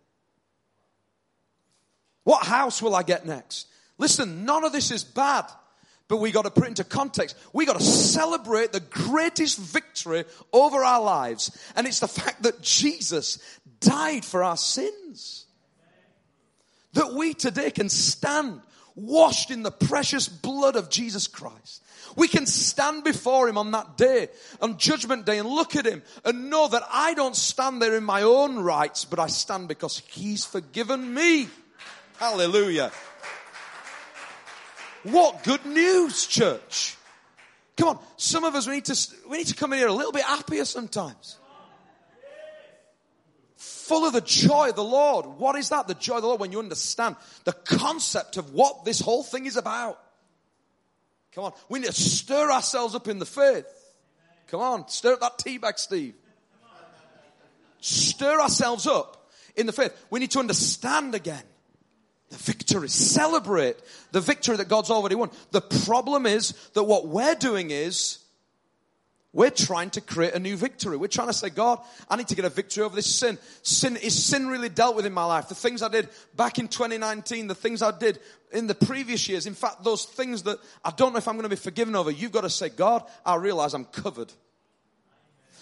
[2.23, 3.67] What house will I get next?
[3.97, 5.45] Listen, none of this is bad,
[6.07, 7.35] but we got to put into context.
[7.53, 12.61] We got to celebrate the greatest victory over our lives, and it's the fact that
[12.61, 13.39] Jesus
[13.79, 15.45] died for our sins.
[16.93, 18.61] That we today can stand
[18.95, 21.83] washed in the precious blood of Jesus Christ.
[22.15, 24.29] We can stand before Him on that day,
[24.61, 28.03] on Judgment Day, and look at Him and know that I don't stand there in
[28.03, 31.47] my own rights, but I stand because He's forgiven me.
[32.21, 32.91] Hallelujah.
[35.01, 36.95] What good news, church.
[37.75, 39.93] Come on, some of us we need to we need to come in here a
[39.93, 41.39] little bit happier sometimes.
[43.55, 45.25] Full of the joy of the Lord.
[45.25, 45.87] What is that?
[45.87, 49.47] The joy of the Lord when you understand the concept of what this whole thing
[49.47, 49.99] is about.
[51.31, 53.65] Come on, we need to stir ourselves up in the faith.
[54.45, 56.13] Come on, stir up that tea bag, Steve.
[57.79, 59.91] Stir ourselves up in the faith.
[60.11, 61.41] We need to understand again
[62.31, 62.89] the victory.
[62.89, 63.77] Celebrate
[64.11, 65.29] the victory that God's already won.
[65.51, 68.19] The problem is that what we're doing is
[69.33, 70.97] we're trying to create a new victory.
[70.97, 73.37] We're trying to say, God, I need to get a victory over this sin.
[73.61, 75.47] Sin, is sin really dealt with in my life?
[75.47, 78.19] The things I did back in 2019, the things I did
[78.51, 81.43] in the previous years, in fact, those things that I don't know if I'm going
[81.43, 84.31] to be forgiven over, you've got to say, God, I realize I'm covered.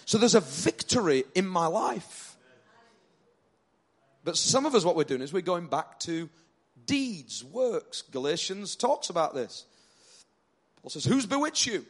[0.05, 2.35] So there's a victory in my life.
[4.23, 6.29] But some of us, what we're doing is we're going back to
[6.89, 8.01] deeds, works.
[8.01, 9.65] Galatians talks about this.
[10.81, 11.85] Paul says, Who's bewitched you?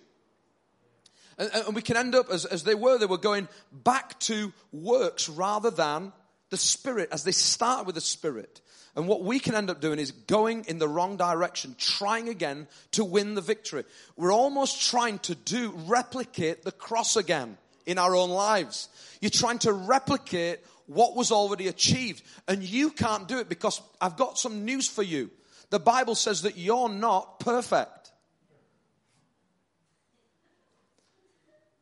[1.38, 4.52] And, and we can end up, as, as they were, they were going back to
[4.74, 6.12] works rather than
[6.50, 8.60] the Spirit, as they start with the Spirit.
[8.96, 12.68] And what we can end up doing is going in the wrong direction, trying again
[12.92, 13.86] to win the victory.
[14.18, 18.90] We're almost trying to do, replicate the cross again in our own lives.
[19.22, 20.60] You're trying to replicate
[20.90, 22.24] what was already achieved.
[22.48, 25.30] And you can't do it because I've got some news for you.
[25.70, 28.12] The Bible says that you're not perfect.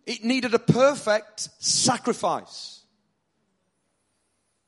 [0.06, 2.82] It needed a perfect sacrifice.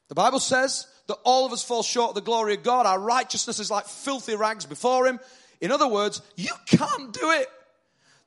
[0.08, 2.86] The Bible says that all of us fall short of the glory of God.
[2.86, 5.20] Our righteousness is like filthy rags before Him.
[5.60, 7.48] In other words, you can't do it.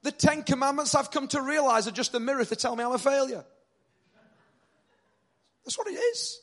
[0.02, 2.92] The Ten Commandments I've come to realize are just a mirror to tell me I'm
[2.92, 3.44] a failure.
[5.64, 6.40] That's what it is.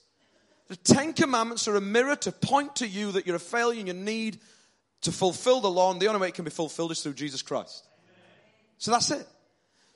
[0.67, 3.87] The Ten Commandments are a mirror to point to you that you're a failure and
[3.87, 4.39] you need
[5.01, 7.41] to fulfill the law, and the only way it can be fulfilled is through Jesus
[7.41, 7.87] Christ.
[8.77, 9.27] So that's it.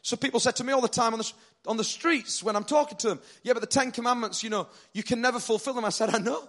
[0.02, 1.34] So people said to me all the time on the,
[1.68, 4.68] on the streets when I'm talking to them, yeah, but the Ten Commandments, you know,
[4.94, 5.86] you can never fulfill them.
[5.86, 6.48] I said, I know.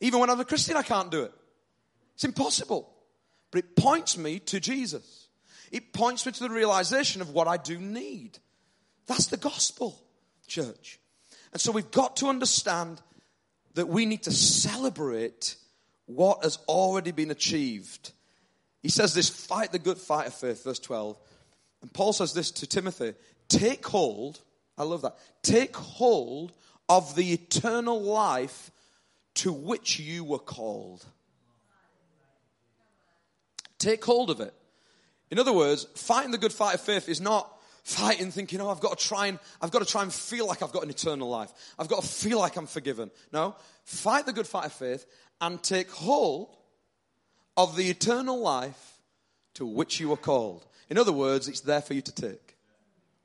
[0.00, 1.32] Even when I'm a Christian, I can't do it.
[2.14, 2.90] It's impossible.
[3.50, 5.28] But it points me to Jesus.
[5.70, 8.38] It points me to the realization of what I do need.
[9.06, 9.98] That's the gospel
[10.50, 10.98] church.
[11.52, 13.00] And so we've got to understand
[13.74, 15.54] that we need to celebrate
[16.06, 18.12] what has already been achieved.
[18.82, 21.16] He says this fight the good fight of faith, verse 12.
[21.82, 23.14] And Paul says this to Timothy
[23.48, 24.40] take hold,
[24.76, 26.52] I love that, take hold
[26.88, 28.70] of the eternal life
[29.36, 31.04] to which you were called.
[33.78, 34.52] Take hold of it.
[35.30, 37.50] In other words, fighting the good fight of faith is not
[37.84, 40.62] fighting thinking, oh, I've got to try and, I've got to try and feel like
[40.62, 41.50] I've got an eternal life.
[41.78, 43.10] I've got to feel like I'm forgiven.
[43.32, 45.06] No, fight the good fight of faith
[45.40, 46.56] and take hold
[47.56, 48.98] of the eternal life
[49.54, 50.66] to which you are called.
[50.88, 52.56] In other words, it's there for you to take.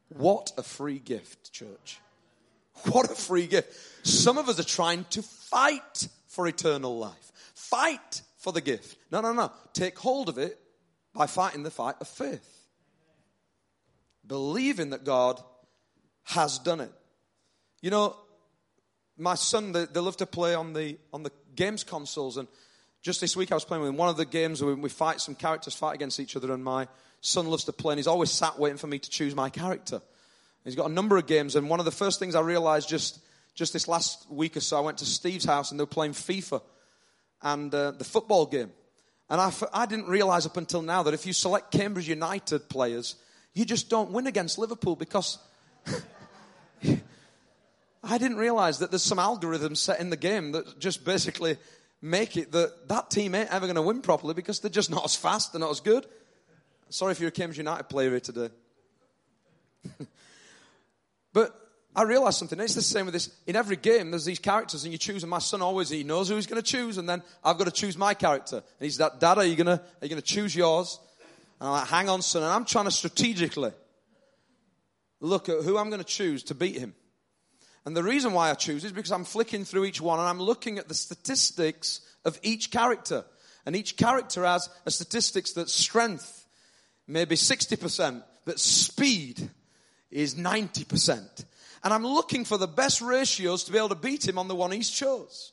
[0.10, 2.00] What a free gift, church.
[2.90, 4.06] What a free gift.
[4.06, 7.32] Some of us are trying to fight for eternal life.
[7.54, 8.98] Fight for the gift.
[9.12, 9.52] No, no, no.
[9.74, 10.60] Take hold of it
[11.14, 12.55] by fighting the fight of faith
[14.28, 15.42] believing that God
[16.24, 16.92] has done it.
[17.82, 18.16] You know,
[19.18, 22.38] my son, they, they love to play on the, on the games consoles.
[22.38, 22.48] And
[23.02, 23.98] just this week I was playing with him.
[23.98, 26.52] One of the games where we fight, some characters fight against each other.
[26.52, 26.88] And my
[27.22, 27.94] son loves to play.
[27.94, 30.02] And he's always sat waiting for me to choose my character.
[30.64, 31.56] He's got a number of games.
[31.56, 33.20] And one of the first things I realized just,
[33.54, 36.14] just this last week or so, I went to Steve's house and they were playing
[36.14, 36.62] FIFA
[37.44, 38.72] and uh, the football game.
[39.30, 43.16] And I, I didn't realize up until now that if you select Cambridge United players,
[43.56, 45.40] you just don't win against Liverpool because
[48.04, 51.58] I didn't realize that there's some algorithms set in the game that just basically
[52.02, 55.06] make it that that team ain't ever going to win properly because they're just not
[55.06, 56.06] as fast, they're not as good.
[56.90, 58.50] Sorry if you're a Cambridge United player here today.
[61.34, 61.60] but
[61.96, 62.60] I realized something.
[62.60, 63.30] It's the same with this.
[63.48, 65.24] In every game, there's these characters, and you choose.
[65.24, 67.66] And my son always he knows who he's going to choose, and then I've got
[67.66, 68.58] to choose my character.
[68.58, 71.00] And he's that, Dad, are you going to are you going to choose yours?
[71.60, 72.44] And I'm like, hang on, son.
[72.44, 73.72] And I'm trying to strategically
[75.20, 76.94] look at who I'm going to choose to beat him.
[77.86, 80.40] And the reason why I choose is because I'm flicking through each one and I'm
[80.40, 83.24] looking at the statistics of each character.
[83.66, 86.46] And each character has a statistics that strength
[87.08, 89.50] maybe 60%, that speed
[90.12, 91.46] is 90%.
[91.84, 94.56] And I'm looking for the best ratios to be able to beat him on the
[94.56, 95.52] one he's chose.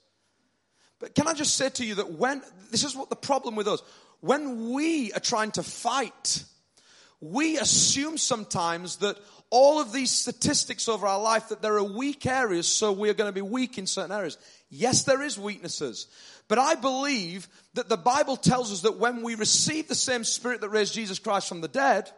[0.98, 3.68] But can I just say to you that when, this is what the problem with
[3.68, 3.82] us,
[4.22, 6.44] when we are trying to fight,
[7.20, 9.18] we assume sometimes that
[9.50, 13.14] all of these statistics over our life that there are weak areas, so we are
[13.14, 14.38] going to be weak in certain areas.
[14.70, 16.06] Yes, there is weaknesses.
[16.46, 20.60] But I believe that the Bible tells us that when we receive the same spirit
[20.60, 22.08] that raised Jesus Christ from the dead,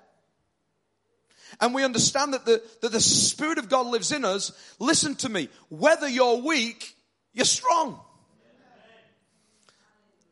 [1.60, 5.28] and we understand that the, that the Spirit of God lives in us, listen to
[5.28, 6.94] me, whether you're weak,
[7.32, 7.98] you're strong.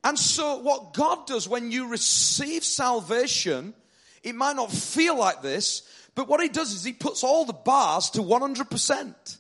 [0.05, 3.75] And so, what God does when you receive salvation,
[4.23, 5.83] it might not feel like this,
[6.15, 9.38] but what He does is He puts all the bars to 100%.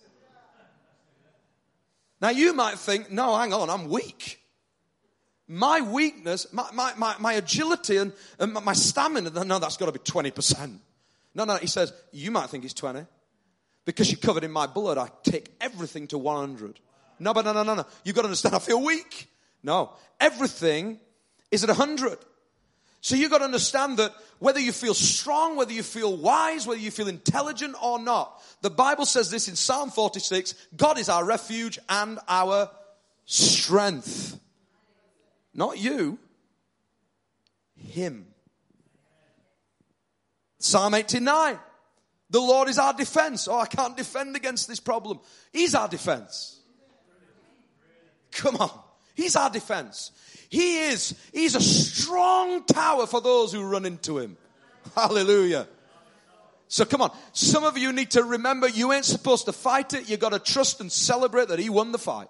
[2.20, 4.38] Now, you might think, no, hang on, I'm weak.
[5.48, 9.92] My weakness, my, my, my, my agility and, and my stamina, no, that's got to
[9.92, 10.78] be 20%.
[11.34, 13.04] No, no, he says, you might think it's 20.
[13.84, 16.78] Because you're covered in my blood, I take everything to 100.
[17.18, 17.86] No, but no, no, no, no.
[18.04, 19.28] You've got to understand, I feel weak.
[19.62, 19.90] No,
[20.20, 20.98] everything
[21.50, 22.18] is at 100.
[23.00, 26.80] So you've got to understand that whether you feel strong, whether you feel wise, whether
[26.80, 31.24] you feel intelligent or not, the Bible says this in Psalm 46 God is our
[31.24, 32.70] refuge and our
[33.24, 34.38] strength.
[35.54, 36.18] Not you,
[37.76, 38.26] him.
[40.58, 41.58] Psalm 89.
[42.30, 43.46] The Lord is our defense.
[43.48, 45.18] Oh, I can't defend against this problem.
[45.52, 46.60] He's our defense.
[48.30, 48.70] Come on.
[49.14, 50.10] He's our defense.
[50.48, 54.36] He is, he's a strong tower for those who run into him.
[54.94, 55.66] Hallelujah.
[56.68, 57.10] So come on.
[57.32, 60.08] Some of you need to remember you ain't supposed to fight it.
[60.08, 62.28] You got to trust and celebrate that he won the fight.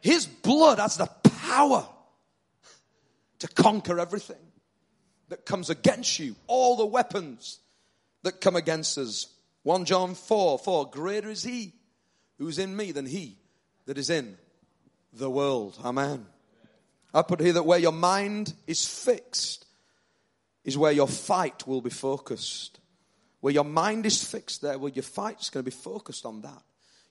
[0.00, 1.86] His blood has the power
[3.38, 4.36] to conquer everything
[5.28, 7.60] that comes against you, all the weapons
[8.22, 9.26] that come against us.
[9.62, 11.72] 1 John 4 4 Greater is he
[12.38, 13.38] who's in me than he
[13.86, 14.36] that is in
[15.16, 15.78] the world.
[15.84, 16.26] Amen.
[17.12, 19.66] I put here that where your mind is fixed
[20.64, 22.80] is where your fight will be focused.
[23.40, 26.40] Where your mind is fixed there, where your fight is going to be focused on
[26.42, 26.62] that.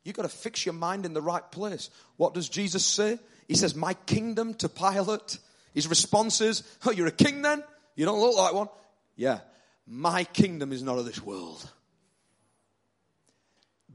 [0.04, 1.90] You've got to fix your mind in the right place.
[2.18, 3.20] What does Jesus say?
[3.48, 5.38] He says, My kingdom to Pilate.
[5.74, 7.64] His response is, Oh, you're a king then?
[7.96, 8.68] You don't look like one?
[9.16, 9.40] Yeah.
[9.86, 11.70] My kingdom is not of this world.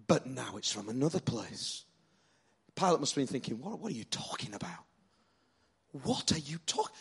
[0.07, 1.85] But now it's from another place.
[2.79, 4.85] Pilate must have been thinking, What, what are you talking about?
[6.05, 6.95] What are you talking?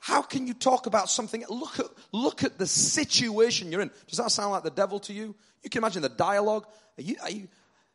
[0.00, 1.44] How can you talk about something?
[1.48, 3.90] Look at, look at the situation you're in.
[4.06, 5.34] Does that sound like the devil to you?
[5.62, 6.66] You can imagine the dialogue.
[6.96, 7.48] Are you, are you,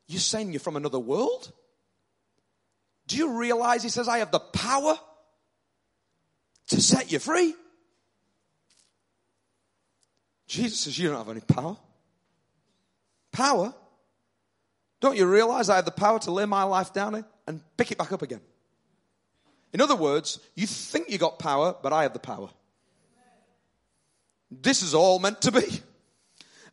[0.07, 1.51] you saying you're from another world?
[3.07, 4.95] Do you realize he says, I have the power
[6.67, 7.55] to set you free?
[10.47, 11.77] Jesus says, You don't have any power.
[13.31, 13.73] Power?
[15.03, 17.97] Don't you realize I have the power to lay my life down and pick it
[17.97, 18.39] back up again?
[19.73, 22.47] In other words, you think you got power, but I have the power.
[24.49, 25.81] This is all meant to be.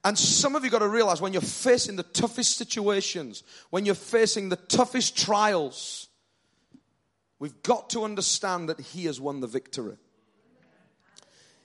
[0.04, 3.96] And some of you got to realize when you're facing the toughest situations, when you're
[3.96, 6.06] facing the toughest trials,
[7.40, 9.96] we've got to understand that He has won the victory.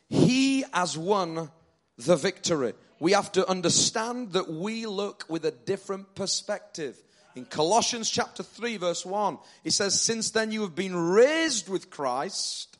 [0.10, 1.52] He has won
[2.00, 2.74] the victory.
[3.00, 6.98] We have to understand that we look with a different perspective.
[7.36, 11.90] In Colossians chapter 3 verse 1, it says, since then you have been raised with
[11.90, 12.78] Christ.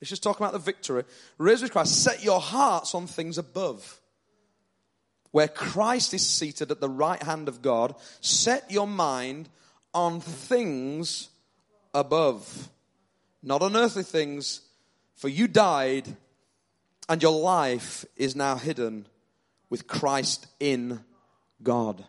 [0.00, 1.04] It's just talking about the victory.
[1.36, 2.02] Raised with Christ.
[2.02, 4.00] Set your hearts on things above.
[5.32, 7.94] Where Christ is seated at the right hand of God.
[8.20, 9.50] Set your mind
[9.92, 11.28] on things
[11.92, 12.70] above.
[13.42, 14.62] Not on earthly things.
[15.16, 16.16] For you died
[17.08, 19.06] and your life is now hidden
[19.70, 21.00] with Christ in
[21.62, 22.04] God.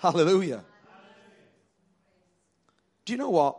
[0.00, 0.64] Hallelujah.
[3.04, 3.58] Do you know what?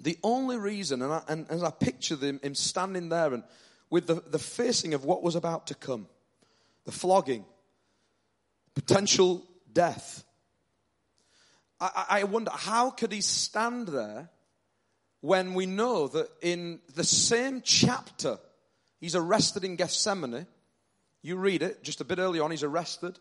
[0.00, 3.42] The only reason, and, I, and as I picture him, him standing there and
[3.90, 6.06] with the, the facing of what was about to come,
[6.84, 7.44] the flogging,
[8.74, 10.24] potential death,
[11.80, 14.30] I, I wonder how could he stand there
[15.20, 18.38] when we know that in the same chapter
[19.00, 20.46] He's arrested in Gethsemane.
[21.28, 23.18] You read it just a bit early on, he's arrested,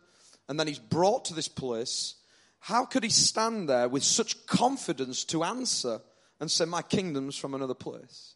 [0.47, 2.15] and then he's brought to this place.
[2.61, 5.99] How could he stand there with such confidence to answer
[6.39, 8.35] and say, My kingdom's from another place?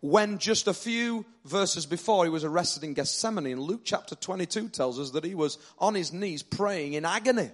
[0.00, 4.70] When just a few verses before he was arrested in Gethsemane, and Luke chapter 22
[4.70, 7.52] tells us that he was on his knees praying in agony.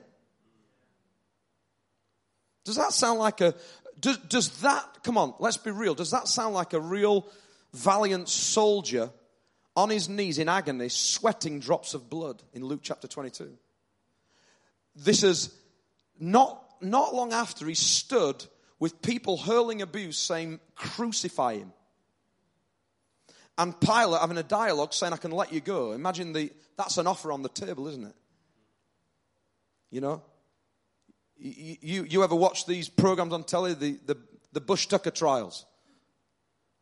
[2.64, 3.54] Does that sound like a,
[4.00, 7.26] does, does that, come on, let's be real, does that sound like a real
[7.74, 9.10] valiant soldier
[9.76, 13.50] on his knees in agony, sweating drops of blood in Luke chapter 22.
[14.94, 15.54] This is
[16.20, 18.44] not, not long after he stood
[18.78, 21.72] with people hurling abuse saying, crucify him.
[23.58, 25.92] And Pilate having a dialogue saying, I can let you go.
[25.92, 28.14] Imagine the, that's an offer on the table, isn't it?
[29.90, 30.22] You know?
[31.38, 34.16] You, you, ever watch these programs on telly, the, the,
[34.52, 35.66] the Bush Tucker trials?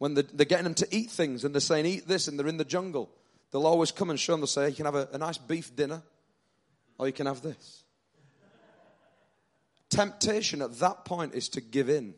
[0.00, 2.48] When they're, they're getting them to eat things and they're saying, eat this, and they're
[2.48, 3.10] in the jungle,
[3.52, 5.76] they'll always come and show them, they'll say, you can have a, a nice beef
[5.76, 6.02] dinner,
[6.98, 7.84] or you can have this.
[9.90, 12.14] Temptation at that point is to give in.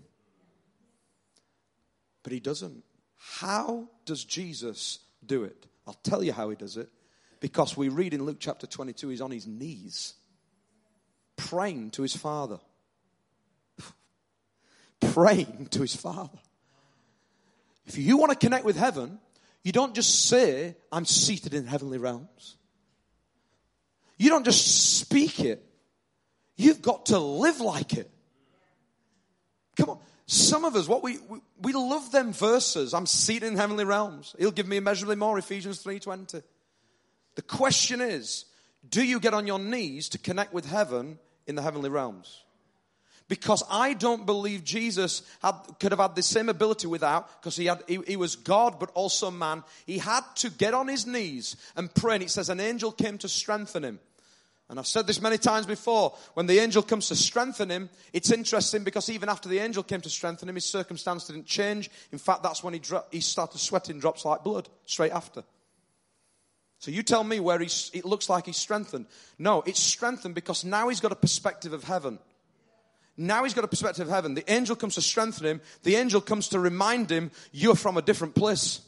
[2.22, 2.84] But he doesn't.
[3.16, 5.66] How does Jesus do it?
[5.84, 6.88] I'll tell you how he does it.
[7.40, 10.14] Because we read in Luke chapter 22, he's on his knees,
[11.34, 12.60] praying to his Father.
[15.00, 16.38] praying to his Father.
[17.86, 19.18] If you want to connect with heaven,
[19.62, 22.56] you don't just say, I'm seated in heavenly realms.
[24.18, 25.64] You don't just speak it.
[26.56, 28.10] You've got to live like it.
[29.76, 29.98] Come on.
[30.26, 32.94] Some of us, what we, we, we love them verses.
[32.94, 34.34] I'm seated in heavenly realms.
[34.38, 36.42] He'll give me immeasurably more, Ephesians 3.20.
[37.34, 38.44] The question is,
[38.88, 42.44] do you get on your knees to connect with heaven in the heavenly realms?
[43.32, 47.64] Because I don't believe Jesus had, could have had the same ability without, because he,
[47.64, 49.64] had, he, he was God but also man.
[49.86, 52.16] He had to get on his knees and pray.
[52.16, 54.00] And it says an angel came to strengthen him.
[54.68, 56.14] And I've said this many times before.
[56.34, 60.02] When the angel comes to strengthen him, it's interesting because even after the angel came
[60.02, 61.90] to strengthen him, his circumstance didn't change.
[62.12, 65.42] In fact, that's when he, dro- he started sweating drops like blood straight after.
[66.80, 69.06] So you tell me where he's, it looks like he's strengthened.
[69.38, 72.18] No, it's strengthened because now he's got a perspective of heaven.
[73.16, 74.34] Now he's got a perspective of heaven.
[74.34, 75.60] The angel comes to strengthen him.
[75.82, 78.80] The angel comes to remind him, you're from a different place.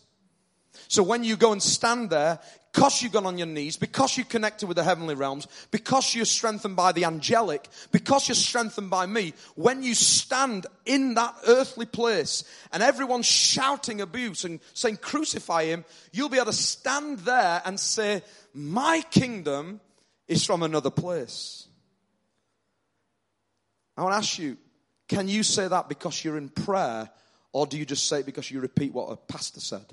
[0.89, 2.39] So when you go and stand there,
[2.73, 6.25] because you've gone on your knees, because you're connected with the heavenly realms, because you're
[6.25, 11.87] strengthened by the angelic, because you're strengthened by me, when you stand in that earthly
[11.87, 17.63] place and everyone's shouting abuse and saying crucify him, you'll be able to stand there
[17.65, 18.23] and say,
[18.53, 19.81] my kingdom
[20.27, 21.69] is from another place.
[23.97, 24.57] I want to ask you,
[25.09, 27.09] can you say that because you're in prayer
[27.53, 29.87] or do you just say it because you repeat what a pastor said?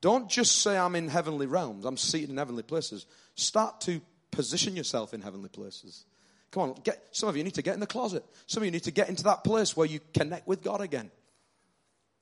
[0.00, 3.06] Don't just say, I'm in heavenly realms, I'm seated in heavenly places.
[3.36, 4.00] Start to
[4.30, 6.04] position yourself in heavenly places.
[6.50, 8.24] Come on, get, some of you need to get in the closet.
[8.46, 11.10] Some of you need to get into that place where you connect with God again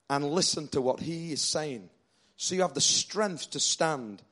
[0.08, 1.90] and listen to what He is saying.
[2.36, 4.22] So you have the strength to stand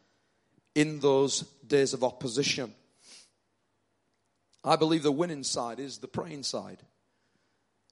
[0.74, 2.72] in those days of opposition.
[4.62, 6.82] I believe the winning side is the praying side.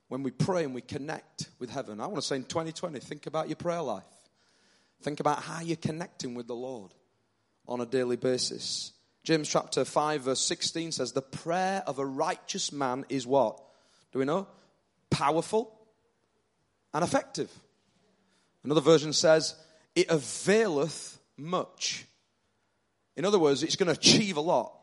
[0.08, 3.26] When we pray and we connect with heaven, I want to say in 2020, think
[3.26, 4.04] about your prayer life.
[5.02, 6.92] Think about how you're connecting with the Lord
[7.66, 8.92] on a daily basis.
[9.22, 13.62] James chapter 5, verse 16 says, The prayer of a righteous man is what?
[14.12, 14.46] Do we know?
[15.10, 15.78] Powerful
[16.94, 17.50] and effective.
[18.64, 19.54] Another version says,
[19.94, 22.06] It availeth much.
[23.16, 24.77] In other words, it's going to achieve a lot.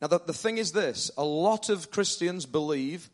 [0.00, 3.08] Now, the, the thing is this a lot of Christians believe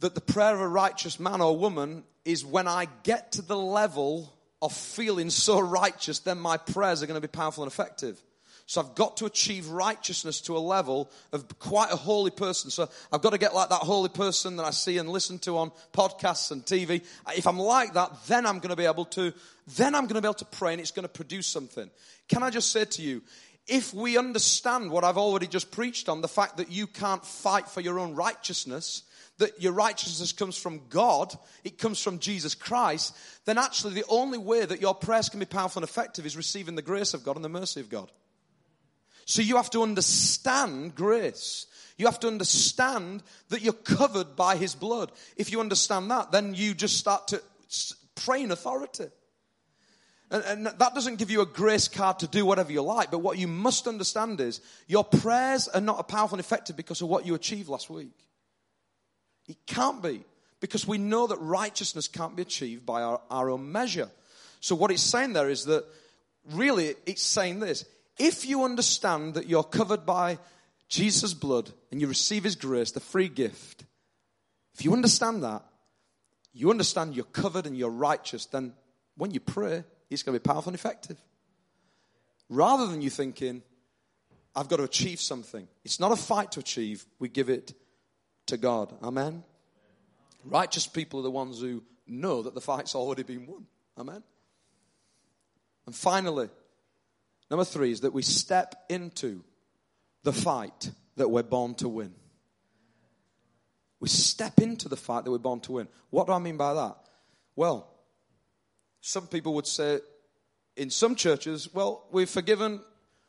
[0.00, 3.56] that the prayer of a righteous man or woman is when I get to the
[3.56, 4.32] level
[4.62, 8.20] of feeling so righteous, then my prayers are going to be powerful and effective.
[8.66, 12.70] So I've got to achieve righteousness to a level of quite a holy person.
[12.70, 15.58] So I've got to get like that holy person that I see and listen to
[15.58, 17.04] on podcasts and TV.
[17.36, 19.32] If I'm like that, then I'm going to be able to,
[19.76, 21.90] then I'm going to be able to pray and it's going to produce something.
[22.28, 23.22] Can I just say to you,
[23.66, 27.68] if we understand what I've already just preached on, the fact that you can't fight
[27.68, 29.04] for your own righteousness,
[29.38, 34.38] that your righteousness comes from God, it comes from Jesus Christ, then actually the only
[34.38, 37.36] way that your prayers can be powerful and effective is receiving the grace of God
[37.36, 38.10] and the mercy of God.
[39.24, 41.66] So you have to understand grace.
[41.96, 45.12] You have to understand that you're covered by His blood.
[45.36, 47.42] If you understand that, then you just start to
[48.14, 49.06] pray in authority.
[50.30, 53.18] And, and, that doesn't give you a grace card to do whatever you like, but
[53.18, 57.26] what you must understand is your prayers are not powerful and effective because of what
[57.26, 58.14] you achieved last week.
[59.48, 60.24] It can't be
[60.60, 64.08] because we know that righteousness can't be achieved by our, our own measure.
[64.60, 65.84] So, what it's saying there is that
[66.52, 67.84] really it's saying this
[68.18, 70.38] if you understand that you're covered by
[70.88, 73.84] Jesus' blood and you receive his grace, the free gift,
[74.74, 75.64] if you understand that,
[76.52, 78.74] you understand you're covered and you're righteous, then
[79.16, 81.20] when you pray, it's going to be powerful and effective.
[82.48, 83.62] Rather than you thinking,
[84.54, 85.68] I've got to achieve something.
[85.84, 87.72] It's not a fight to achieve, we give it
[88.46, 88.92] to God.
[89.02, 89.44] Amen?
[90.44, 93.66] Righteous people are the ones who know that the fight's already been won.
[93.96, 94.22] Amen?
[95.86, 96.48] And finally,
[97.50, 99.44] number three is that we step into
[100.24, 102.14] the fight that we're born to win.
[104.00, 105.88] We step into the fight that we're born to win.
[106.08, 106.96] What do I mean by that?
[107.54, 107.86] Well,
[109.00, 110.00] some people would say
[110.76, 112.80] in some churches, well, we've forgiven,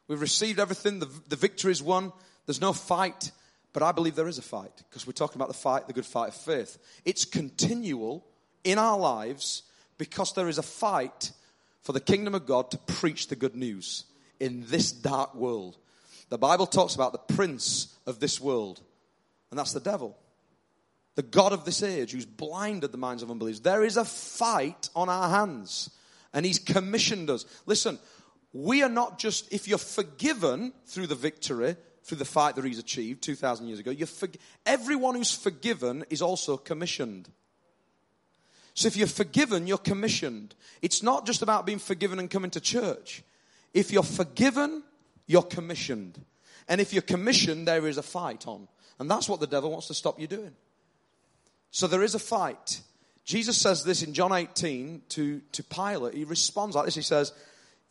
[0.07, 2.11] we've received everything, the, the victory is won,
[2.45, 3.31] there's no fight.
[3.73, 6.05] But I believe there is a fight because we're talking about the fight, the good
[6.05, 6.77] fight of faith.
[7.05, 8.25] It's continual
[8.63, 9.63] in our lives
[9.97, 11.31] because there is a fight
[11.81, 14.05] for the kingdom of God to preach the good news
[14.39, 15.77] in this dark world.
[16.29, 18.81] The Bible talks about the prince of this world,
[19.49, 20.17] and that's the devil.
[21.15, 23.61] The God of this age who's blinded the minds of unbelievers.
[23.61, 25.89] There is a fight on our hands,
[26.33, 27.45] and he's commissioned us.
[27.65, 27.99] Listen,
[28.53, 32.79] we are not just, if you're forgiven through the victory, through the fight that he's
[32.79, 33.93] achieved 2,000 years ago.
[34.05, 34.27] For,
[34.65, 37.29] everyone who's forgiven is also commissioned.
[38.73, 40.55] So if you're forgiven, you're commissioned.
[40.81, 43.23] It's not just about being forgiven and coming to church.
[43.73, 44.83] If you're forgiven,
[45.27, 46.23] you're commissioned.
[46.67, 48.67] And if you're commissioned, there is a fight on.
[48.99, 50.55] And that's what the devil wants to stop you doing.
[51.71, 52.81] So there is a fight.
[53.25, 56.13] Jesus says this in John 18 to, to Pilate.
[56.13, 56.95] He responds like this.
[56.95, 57.33] He says,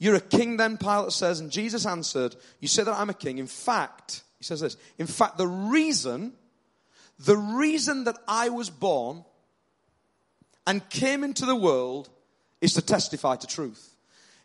[0.00, 1.40] you're a king then, Pilate says.
[1.40, 3.38] And Jesus answered, You say that I'm a king.
[3.38, 4.76] In fact, He says this.
[4.98, 6.32] In fact, the reason,
[7.18, 9.24] the reason that I was born
[10.66, 12.08] and came into the world
[12.62, 13.94] is to testify to truth.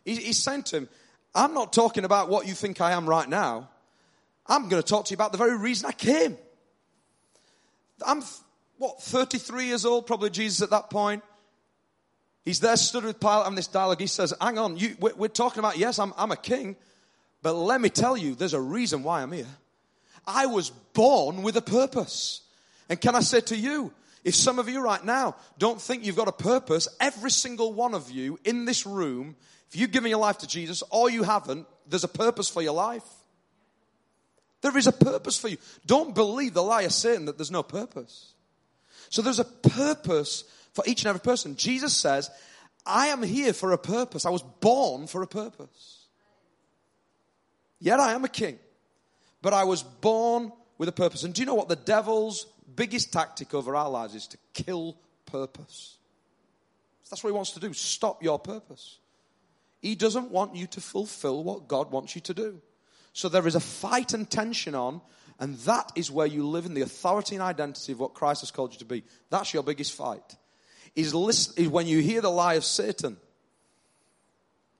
[0.04, 0.88] He's saying to him,
[1.34, 3.70] I'm not talking about what you think I am right now.
[4.46, 6.36] I'm going to talk to you about the very reason I came.
[8.06, 8.22] I'm,
[8.78, 11.22] what, 33 years old, probably Jesus at that point.
[12.44, 14.00] He's there, stood with Pilate, having this dialogue.
[14.00, 16.76] He says, Hang on, you, we're, we're, talking about, yes, I'm, I'm a king,
[17.42, 19.46] but let me tell you, there's a reason why I'm here.
[20.26, 22.42] I was born with a purpose.
[22.88, 23.92] And can I say to you,
[24.24, 27.94] if some of you right now don't think you've got a purpose, every single one
[27.94, 29.36] of you in this room,
[29.68, 32.74] if you've given your life to Jesus or you haven't, there's a purpose for your
[32.74, 33.04] life.
[34.62, 35.58] There is a purpose for you.
[35.84, 38.32] Don't believe the lie of Satan that there's no purpose.
[39.08, 41.56] So there's a purpose for each and every person.
[41.56, 42.30] Jesus says,
[42.84, 44.26] I am here for a purpose.
[44.26, 46.04] I was born for a purpose.
[47.78, 48.58] Yet I am a king,
[49.42, 51.24] but I was born with a purpose.
[51.24, 54.96] And do you know what the devil's biggest tactic over our lives is to kill
[55.24, 55.96] purpose.
[57.10, 57.72] That's what he wants to do.
[57.72, 58.98] Stop your purpose.
[59.80, 62.60] He doesn't want you to fulfill what God wants you to do.
[63.12, 65.00] So there is a fight and tension on,
[65.38, 68.50] and that is where you live in the authority and identity of what Christ has
[68.50, 69.02] called you to be.
[69.30, 70.36] That's your biggest fight.
[70.94, 73.18] Is, listen, is when you hear the lie of Satan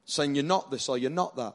[0.07, 1.55] saying you're not this or you're not that.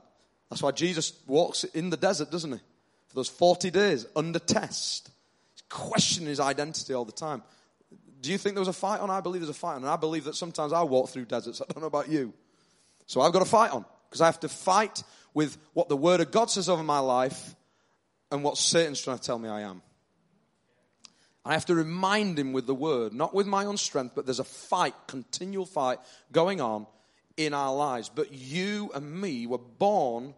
[0.49, 2.59] That's why Jesus walks in the desert, doesn't he?
[3.07, 5.09] For those 40 days under test
[5.53, 7.41] He's questioning his identity all the time.
[8.21, 9.09] Do you think there was a fight on?
[9.09, 9.81] I believe there's a fight on.
[9.81, 11.61] And I believe that sometimes I walk through deserts.
[11.61, 12.33] I don't know about you.
[13.07, 16.21] So I've got a fight on because I have to fight with what the Word
[16.21, 17.55] of God says over my life
[18.31, 19.81] and what Satan's trying to tell me I am.
[21.43, 24.39] I have to remind him with the Word, not with my own strength, but there's
[24.39, 25.99] a fight, continual fight
[26.31, 26.85] going on
[27.35, 28.09] in our lives.
[28.09, 30.35] But you and me were born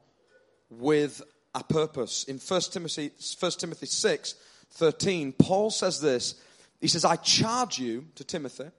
[0.70, 1.22] with
[1.54, 2.24] a purpose.
[2.24, 4.36] In 1 Timothy, 1 Timothy 6,
[4.72, 6.36] 13, Paul says this.
[6.80, 8.72] He says, I charge you to Timothy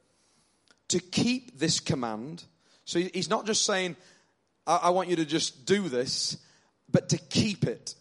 [0.89, 2.45] to keep this command.
[2.85, 3.97] So he's not just saying,
[4.67, 6.37] I, I want you to just do this,
[6.91, 7.95] but to keep it.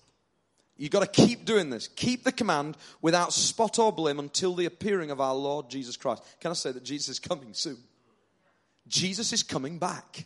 [0.76, 1.88] You've got to keep doing this.
[1.88, 6.24] Keep the command without spot or blame until the appearing of our Lord Jesus Christ.
[6.39, 7.78] Can I say that Jesus is coming soon?
[8.88, 10.26] Jesus is coming back.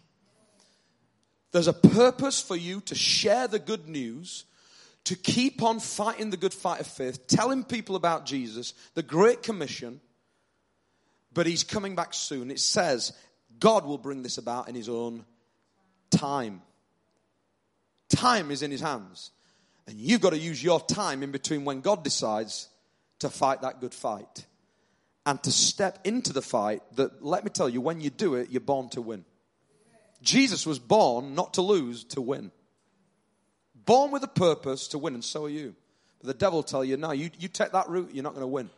[1.51, 4.45] There's a purpose for you to share the good news
[5.07, 9.41] to keep on fighting the good fight of faith, telling people about Jesus, the Great
[9.41, 10.01] Commission,
[11.31, 12.51] but he's coming back soon.
[12.51, 13.13] It says
[13.57, 15.23] God will bring this about in his own
[16.11, 16.61] time.
[18.09, 19.31] Time is in his hands.
[19.87, 22.67] And you've got to use your time in between when God decides
[23.19, 24.45] to fight that good fight
[25.25, 28.49] and to step into the fight that, let me tell you, when you do it,
[28.49, 29.25] you're born to win.
[30.21, 32.51] Jesus was born not to lose, to win
[33.87, 35.73] born with a purpose to win, and so are you.
[36.19, 38.47] But the devil tell you, no, you, you take that route, you're not going to
[38.47, 38.69] win.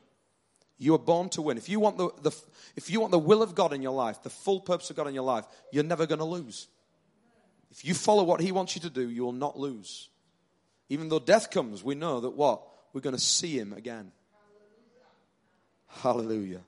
[0.78, 1.58] You are born to win.
[1.58, 2.32] If you want the, the,
[2.78, 5.08] if you want the will of God in your life, the full purpose of God
[5.08, 6.68] in your life, you're never going to lose.
[7.72, 10.08] If you follow what He wants you to do, you will not lose.
[10.90, 12.62] Even though death comes, we know that what?
[12.94, 14.12] We're going to see Him again.
[15.88, 16.62] Hallelujah.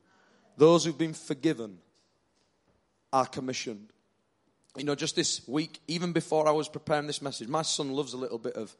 [0.57, 1.79] Those who've been forgiven
[3.11, 3.91] are commissioned.
[4.77, 8.13] You know, just this week, even before I was preparing this message, my son loves
[8.13, 8.75] a little bit of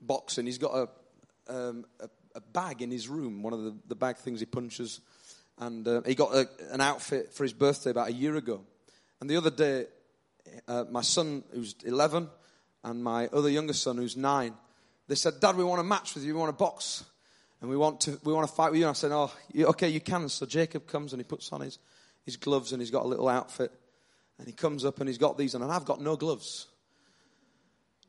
[0.00, 0.46] boxing.
[0.46, 4.16] He's got a, um, a, a, bag in his room, one of the, the bag
[4.16, 5.00] things he punches.
[5.58, 8.62] And uh, he got a, an outfit for his birthday about a year ago.
[9.20, 9.86] And the other day,
[10.66, 12.28] uh, my son, who's 11,
[12.86, 14.54] and my other younger son, who's 9,
[15.08, 16.34] they said, Dad, we want a match with you.
[16.34, 17.04] We want to box.
[17.60, 18.86] And we want to, we want to fight with you.
[18.86, 20.28] And I said, Oh, okay, you can.
[20.28, 21.78] So Jacob comes and he puts on his,
[22.24, 23.72] his gloves and he's got a little outfit.
[24.38, 26.66] And he comes up and he's got these on, and I've got no gloves.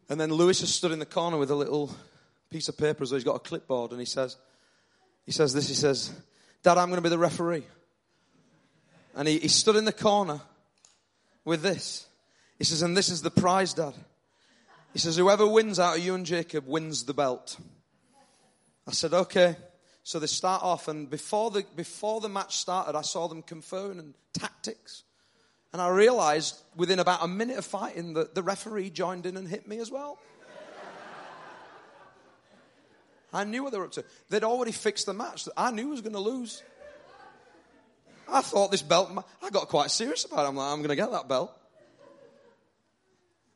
[0.10, 1.94] And then Lewis has stood in the corner with a little
[2.50, 4.38] piece of paper as though he's got a clipboard, and he says,
[5.26, 6.12] he says this, he says,
[6.64, 7.64] Dad, I'm going to be the referee.
[9.16, 10.42] And he, he stood in the corner
[11.46, 12.06] with this.
[12.58, 13.94] He says, and this is the prize, Dad.
[14.94, 17.58] He says, whoever wins out of you and Jacob wins the belt.
[18.88, 19.56] I said, okay.
[20.04, 24.00] So they start off, and before the, before the match started, I saw them conferring
[24.00, 25.04] and tactics.
[25.74, 29.48] And I realized within about a minute of fighting that the referee joined in and
[29.48, 30.18] hit me as well.
[33.34, 34.06] I knew what they were up to.
[34.30, 35.48] They'd already fixed the match.
[35.58, 36.64] I knew I was going to lose.
[38.30, 39.12] I thought this belt,
[39.44, 40.48] I got quite serious about it.
[40.48, 41.52] I'm like, I'm going to get that belt.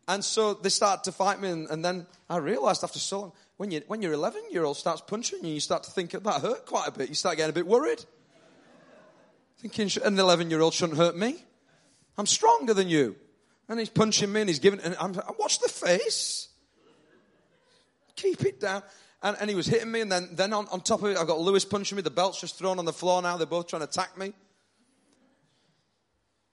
[0.07, 3.31] And so they started to fight me, and, and then I realized after so long,
[3.57, 6.41] when, you, when your 11 year old starts punching you, you start to think that
[6.41, 7.09] hurt quite a bit.
[7.09, 8.03] You start getting a bit worried.
[9.59, 11.35] Thinking, an 11 year old shouldn't hurt me.
[12.17, 13.15] I'm stronger than you.
[13.69, 16.49] And he's punching me and he's giving, and I'm, watch the face.
[18.15, 18.81] Keep it down.
[19.23, 21.27] And, and he was hitting me, and then, then on, on top of it, I've
[21.27, 22.01] got Lewis punching me.
[22.01, 23.37] The belt's just thrown on the floor now.
[23.37, 24.33] They're both trying to attack me.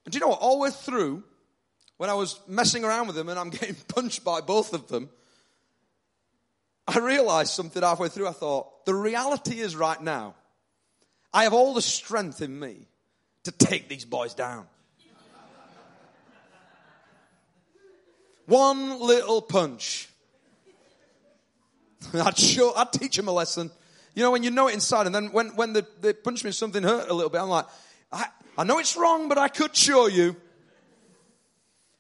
[0.04, 0.40] And do you know what?
[0.40, 1.24] All the way through,
[1.98, 5.10] when I was messing around with them and I'm getting punched by both of them,
[6.86, 8.28] I realized something halfway through.
[8.28, 10.34] I thought, the reality is right now,
[11.34, 12.88] I have all the strength in me
[13.44, 14.66] to take these boys down.
[18.46, 20.08] One little punch.
[22.14, 23.70] I'd show, I'd teach them a lesson.
[24.14, 26.52] You know, when you know it inside, and then when, when they, they punch me,
[26.52, 27.66] something hurt a little bit, I'm like,
[28.10, 28.26] I,
[28.56, 30.36] I know it's wrong, but I could show you.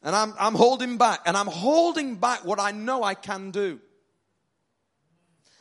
[0.02, 3.80] And I'm, I'm holding back, and I'm holding back what I know I can do.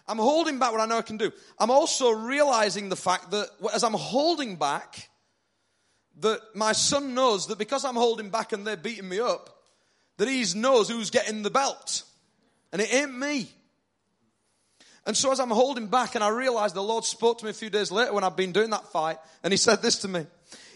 [0.08, 1.32] I'm holding back what I know I can do.
[1.60, 5.10] I'm also realizing the fact that as I'm holding back,
[6.20, 9.50] that my son knows that because I'm holding back and they're beating me up,
[10.18, 12.04] that he knows who's getting the belt.
[12.72, 13.50] And it ain't me.
[15.06, 17.54] And so as I'm holding back and I realized the Lord spoke to me a
[17.54, 20.26] few days later when I've been doing that fight and he said this to me.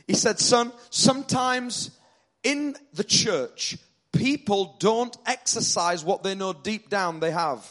[0.07, 1.91] He said, son, sometimes
[2.43, 3.77] in the church,
[4.11, 7.65] people don't exercise what they know deep down they have.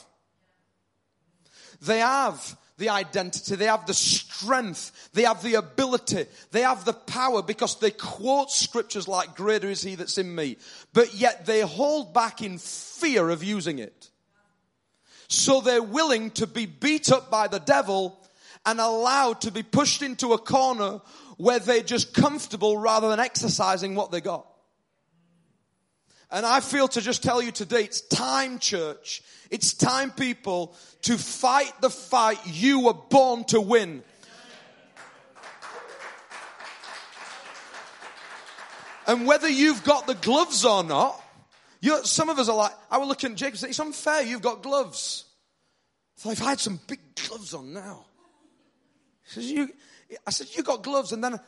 [1.83, 6.95] They have the identity, they have the strength, they have the ability, they have the
[6.95, 10.57] power because they quote scriptures like greater is he that's in me,
[10.95, 14.09] but yet they hold back in fear of using it.
[15.29, 18.18] So they're willing to be beat up by the devil
[18.66, 21.01] and allowed to be pushed into a corner
[21.37, 24.49] where they're just comfortable rather than exercising what they got.
[26.33, 29.22] And I feel to just tell you today, it's time, church.
[29.51, 34.05] It's time, people, to fight the fight you were born to win.
[39.09, 41.20] And whether you've got the gloves or not,
[42.05, 44.43] some of us are like, I will look at Jacob and say, it's unfair, you've
[44.43, 45.24] got gloves.
[46.14, 48.05] So if I had some big gloves on now.
[49.24, 49.53] Says,
[50.26, 51.11] I said, you got gloves.
[51.11, 51.41] And then,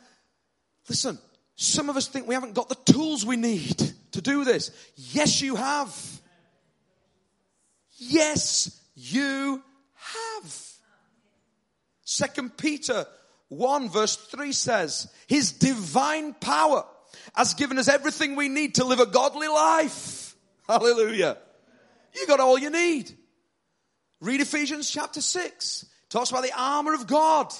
[0.88, 1.18] listen,
[1.54, 4.70] some of us think we haven't got the tools we need to do this.
[4.96, 6.20] Yes, you have.
[7.96, 9.62] Yes, you
[9.94, 10.62] have.
[12.04, 13.06] Second Peter
[13.48, 16.84] 1 verse 3 says, His divine power
[17.34, 20.34] has given us everything we need to live a godly life.
[20.68, 21.38] Hallelujah.
[22.14, 23.12] You got all you need.
[24.20, 25.86] Read Ephesians chapter 6.
[26.08, 27.52] Talks about the armor of God.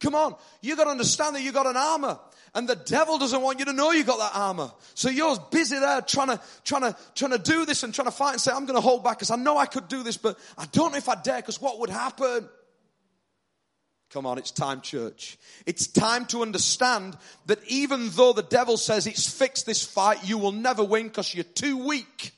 [0.00, 0.36] Come on.
[0.60, 2.18] You got to understand that you got an armor.
[2.54, 4.70] And the devil doesn't want you to know you got that armor.
[4.94, 8.12] So you're busy there trying to, trying to, trying to do this and trying to
[8.12, 10.16] fight and say, I'm going to hold back because I know I could do this,
[10.16, 12.48] but I don't know if I dare because what would happen?
[14.10, 15.36] Come on, it's time, church.
[15.66, 20.38] It's time to understand that even though the devil says it's fixed this fight, you
[20.38, 22.32] will never win because you're too weak.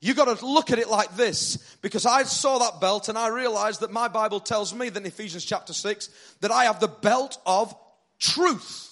[0.00, 3.28] You got to look at it like this because I saw that belt and I
[3.28, 6.88] realized that my Bible tells me that in Ephesians chapter 6 that I have the
[6.88, 7.74] belt of
[8.18, 8.91] truth.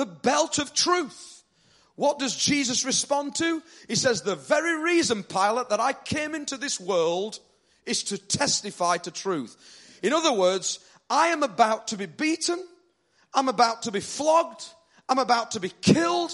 [0.00, 1.42] The belt of truth.
[1.94, 3.62] What does Jesus respond to?
[3.86, 7.38] He says, the very reason, Pilate, that I came into this world
[7.84, 9.54] is to testify to truth.
[10.02, 10.78] In other words,
[11.10, 12.64] I am about to be beaten.
[13.34, 14.64] I'm about to be flogged.
[15.06, 16.32] I'm about to be killed.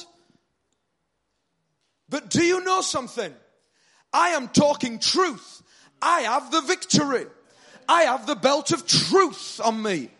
[2.08, 3.34] But do you know something?
[4.12, 5.60] I am talking truth.
[6.00, 7.26] I have the victory.
[7.88, 10.10] I have the belt of truth on me.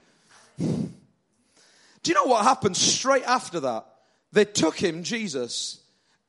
[2.07, 3.85] Do you know what happened straight after that?
[4.31, 5.81] They took him, Jesus,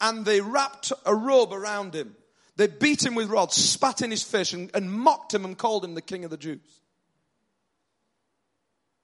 [0.01, 2.15] and they wrapped a robe around him.
[2.55, 5.85] They beat him with rods, spat in his face, and, and mocked him and called
[5.85, 6.81] him the king of the Jews.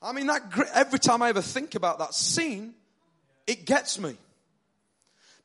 [0.02, 0.42] I mean, that
[0.74, 2.74] every time I ever think about that scene,
[3.46, 4.16] it gets me.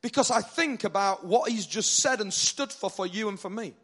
[0.01, 3.51] Because I think about what he's just said and stood for for you and for
[3.51, 3.75] me.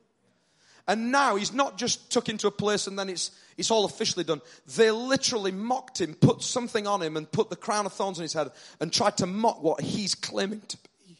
[0.86, 4.24] And now he's not just took into a place and then it's, it's all officially
[4.24, 4.42] done.
[4.76, 8.22] They literally mocked him, put something on him and put the crown of thorns on
[8.22, 11.16] his head and tried to mock what he's claiming to be.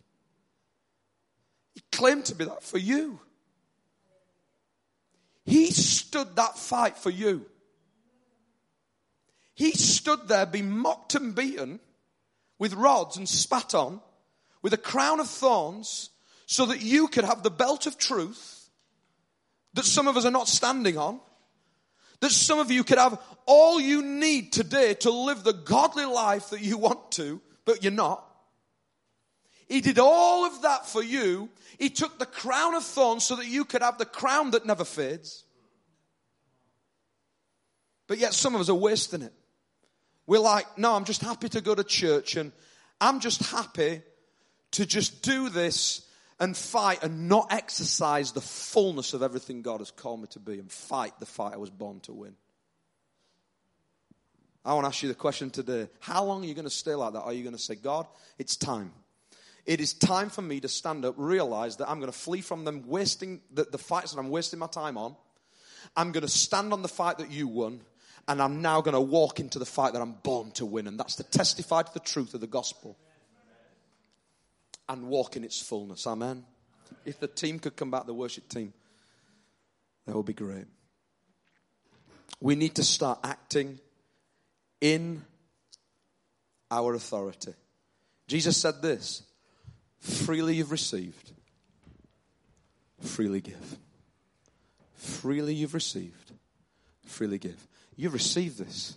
[1.74, 3.20] He claimed to be that for you.
[5.46, 7.46] He stood that fight for you.
[9.54, 11.80] He stood there being mocked and beaten
[12.58, 14.00] with rods and spat on
[14.62, 16.10] with a crown of thorns
[16.46, 18.53] so that you could have the belt of truth
[19.74, 21.20] that some of us are not standing on.
[22.20, 26.50] That some of you could have all you need today to live the godly life
[26.50, 28.24] that you want to, but you're not.
[29.68, 31.48] He did all of that for you.
[31.78, 34.84] He took the crown of thorns so that you could have the crown that never
[34.84, 35.44] fades.
[38.06, 39.32] But yet some of us are wasting it.
[40.26, 42.52] We're like, no, I'm just happy to go to church and
[43.00, 44.02] I'm just happy
[44.72, 46.03] to just do this
[46.40, 50.58] and fight and not exercise the fullness of everything God has called me to be
[50.58, 52.34] and fight the fight I was born to win.
[54.64, 55.88] I want to ask you the question today.
[56.00, 57.20] How long are you going to stay like that?
[57.20, 58.06] Are you going to say, God,
[58.38, 58.92] it's time?
[59.66, 62.64] It is time for me to stand up, realize that I'm going to flee from
[62.64, 65.16] them wasting the, the fights that I'm wasting my time on.
[65.96, 67.80] I'm going to stand on the fight that you won,
[68.26, 70.86] and I'm now going to walk into the fight that I'm born to win.
[70.86, 72.96] And that's to testify to the truth of the gospel
[74.88, 76.06] and walk in its fullness.
[76.06, 76.44] Amen.
[77.04, 78.72] If the team could come back, the worship team,
[80.06, 80.66] that would be great.
[82.40, 83.78] We need to start acting
[84.80, 85.22] in
[86.70, 87.54] our authority.
[88.26, 89.22] Jesus said this
[89.98, 91.32] freely you've received,
[93.00, 93.78] freely give.
[94.96, 96.32] Freely you've received,
[97.06, 97.66] freely give.
[97.96, 98.96] You've received this.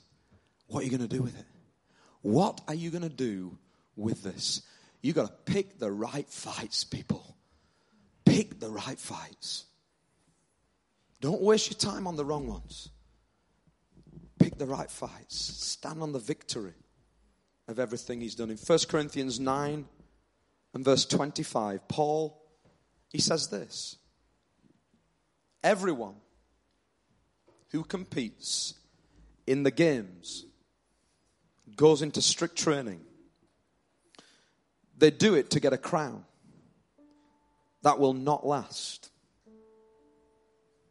[0.68, 1.46] What are you going to do with it?
[2.22, 3.58] What are you going to do
[3.96, 4.62] with this?
[5.08, 7.38] You got to pick the right fights, people.
[8.26, 9.64] Pick the right fights.
[11.22, 12.90] Don't waste your time on the wrong ones.
[14.38, 15.38] Pick the right fights.
[15.38, 16.74] Stand on the victory
[17.70, 18.50] of everything he's done.
[18.50, 19.86] In 1 Corinthians 9
[20.74, 22.46] and verse 25, Paul,
[23.08, 23.96] he says this
[25.64, 26.16] Everyone
[27.72, 28.74] who competes
[29.48, 30.44] in the games
[31.78, 33.00] goes into strict training.
[34.98, 36.26] They do it to get a crown
[37.84, 39.12] that will not last.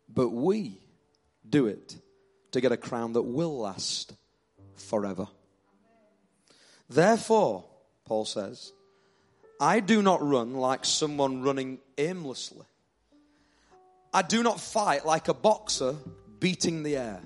[0.08, 0.80] But we
[1.48, 1.96] do it
[2.52, 4.14] to get a crown that will last
[4.76, 5.26] forever.
[6.88, 7.64] Therefore,
[8.04, 8.72] Paul says,
[9.60, 12.66] I do not run like someone running aimlessly.
[14.12, 15.96] I do not fight like a boxer
[16.38, 17.20] beating the air.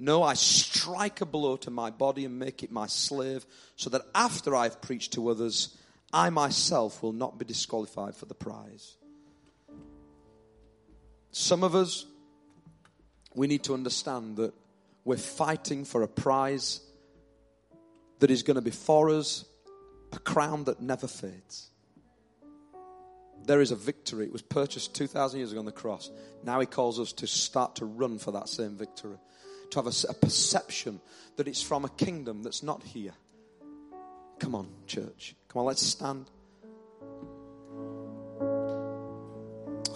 [0.00, 3.44] No, I strike a blow to my body and make it my slave,
[3.76, 5.76] so that after I've preached to others,
[6.12, 8.96] I myself will not be disqualified for the prize.
[11.30, 12.06] Some of us
[13.34, 14.52] we need to understand that
[15.04, 16.80] we're fighting for a prize
[18.18, 19.44] that is going to be for us
[20.12, 21.70] a crown that never fades.
[23.46, 24.26] There is a victory.
[24.26, 26.10] It was purchased 2,000 years ago on the cross.
[26.44, 29.16] Now he calls us to start to run for that same victory,
[29.70, 31.00] to have a, a perception
[31.36, 33.14] that it's from a kingdom that's not here.
[34.38, 35.34] Come on, church.
[35.48, 36.26] Come on, let's stand.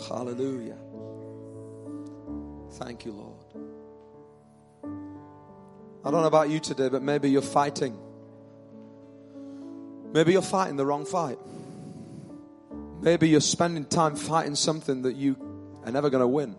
[0.08, 0.76] Hallelujah.
[2.72, 3.44] Thank you, Lord.
[6.04, 7.98] I don't know about you today, but maybe you're fighting.
[10.12, 11.38] Maybe you're fighting the wrong fight.
[13.00, 15.36] Maybe you're spending time fighting something that you
[15.84, 16.56] are never going to win.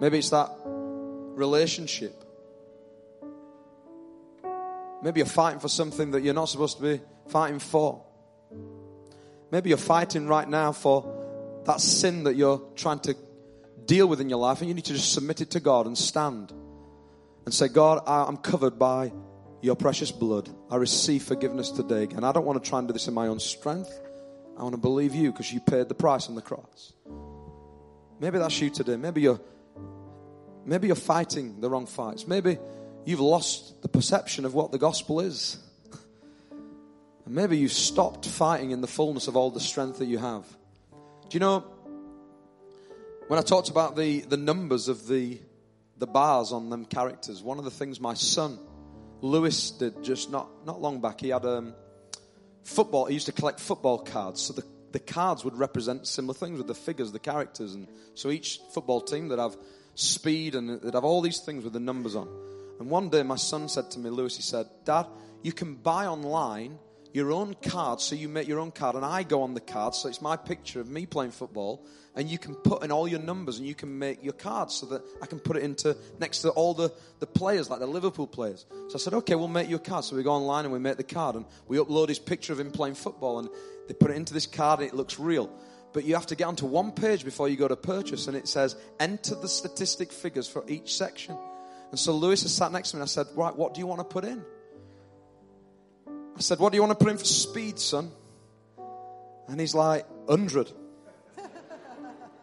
[0.00, 2.23] Maybe it's that relationship.
[5.04, 8.02] Maybe you're fighting for something that you're not supposed to be fighting for.
[9.50, 13.14] Maybe you're fighting right now for that sin that you're trying to
[13.84, 15.96] deal with in your life, and you need to just submit it to God and
[15.96, 16.54] stand
[17.44, 19.12] and say, God, I'm covered by
[19.60, 20.48] your precious blood.
[20.70, 22.04] I receive forgiveness today.
[22.04, 23.92] And I don't want to try and do this in my own strength.
[24.56, 26.94] I want to believe you because you paid the price on the cross.
[28.20, 28.96] Maybe that's you today.
[28.96, 29.40] Maybe you're
[30.64, 32.26] maybe you're fighting the wrong fights.
[32.26, 32.56] Maybe
[33.04, 35.58] you've lost the perception of what the gospel is.
[37.24, 40.44] And maybe you've stopped fighting in the fullness of all the strength that you have.
[41.28, 41.64] Do you know
[43.28, 45.40] when I talked about the, the numbers of the,
[45.96, 48.58] the bars on them characters, one of the things my son,
[49.22, 51.74] Lewis, did just not, not long back, he had um,
[52.64, 54.42] football, he used to collect football cards.
[54.42, 57.74] So the, the cards would represent similar things with the figures, the characters.
[57.74, 59.56] And so each football team that have
[59.94, 62.28] speed and that have all these things with the numbers on.
[62.80, 65.06] And one day my son said to me, Lewis, he said, Dad,
[65.42, 66.78] you can buy online
[67.12, 69.94] your own card, so you make your own card, and I go on the card,
[69.94, 73.20] so it's my picture of me playing football, and you can put in all your
[73.20, 76.40] numbers, and you can make your card so that I can put it into next
[76.40, 78.66] to all the, the players, like the Liverpool players.
[78.88, 80.04] So I said, okay, we'll make you a card.
[80.04, 82.58] So we go online and we make the card, and we upload his picture of
[82.58, 83.48] him playing football, and
[83.86, 85.56] they put it into this card, and it looks real.
[85.92, 88.48] But you have to get onto one page before you go to purchase, and it
[88.48, 91.38] says, enter the statistic figures for each section.
[91.94, 93.86] And so Lewis has sat next to me, and I said, right, what do you
[93.86, 94.44] want to put in?
[96.36, 98.10] I said, What do you want to put in for speed, son?
[99.46, 100.72] And he's like, 100.
[101.38, 101.42] I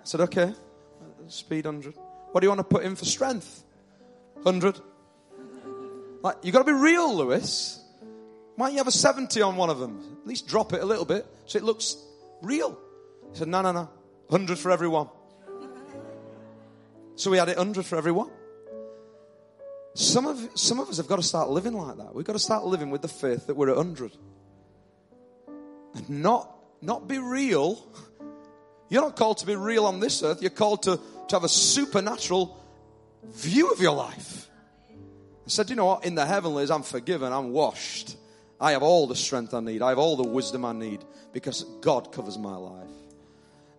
[0.05, 0.53] said, Okay,
[1.27, 1.95] speed 100.
[2.31, 3.61] What do you want to put in for strength?
[4.43, 4.79] 100.
[6.23, 7.83] Like, you've got to be real, Lewis.
[8.55, 10.17] Why don't you have a 70 on one of them?
[10.21, 11.97] At least drop it a little bit so it looks
[12.41, 12.79] real.
[13.33, 13.89] He said, No, no, no.
[14.27, 15.09] 100 for everyone.
[17.17, 18.29] So we had it 100 for everyone.
[19.93, 22.15] Some of, some of us have got to start living like that.
[22.15, 24.11] We've got to start living with the faith that we're at 100.
[25.95, 27.85] And not not be real.
[28.89, 30.41] You're not called to be real on this earth.
[30.41, 32.57] You're called to, to have a supernatural
[33.23, 34.49] view of your life.
[35.45, 36.05] I said, you know what?
[36.05, 37.31] In the heavenlies, I'm forgiven.
[37.31, 38.17] I'm washed.
[38.59, 39.81] I have all the strength I need.
[39.81, 42.89] I have all the wisdom I need because God covers my life.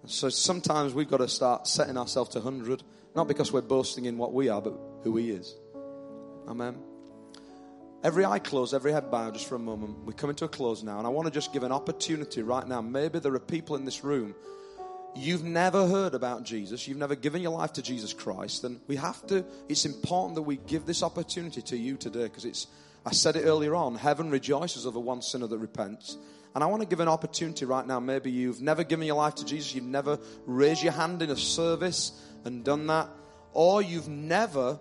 [0.03, 2.83] And So sometimes we've got to start setting ourselves to 100,
[3.15, 5.55] not because we're boasting in what we are, but who He is.
[6.49, 6.77] Amen.
[8.05, 10.05] Every eye closed, every head bowed, just for a moment.
[10.05, 12.67] We're coming to a close now, and I want to just give an opportunity right
[12.67, 12.81] now.
[12.81, 14.35] Maybe there are people in this room,
[15.15, 18.97] you've never heard about Jesus, you've never given your life to Jesus Christ, and we
[18.97, 22.67] have to, it's important that we give this opportunity to you today because it's,
[23.07, 26.17] I said it earlier on, heaven rejoices over one sinner that repents.
[26.55, 27.99] And I want to give an opportunity right now.
[27.99, 31.37] Maybe you've never given your life to Jesus, you've never raised your hand in a
[31.37, 32.13] service
[32.45, 33.09] and done that,
[33.53, 34.81] or you've never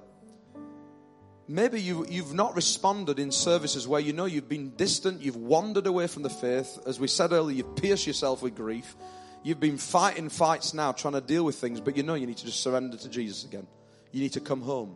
[1.52, 5.86] Maybe you, you've not responded in services where you know you've been distant, you've wandered
[5.86, 6.80] away from the faith.
[6.88, 8.96] As we said earlier, you've pierced yourself with grief.
[9.44, 12.38] You've been fighting fights now, trying to deal with things, but you know you need
[12.38, 13.68] to just surrender to Jesus again.
[14.14, 14.96] You need to come home.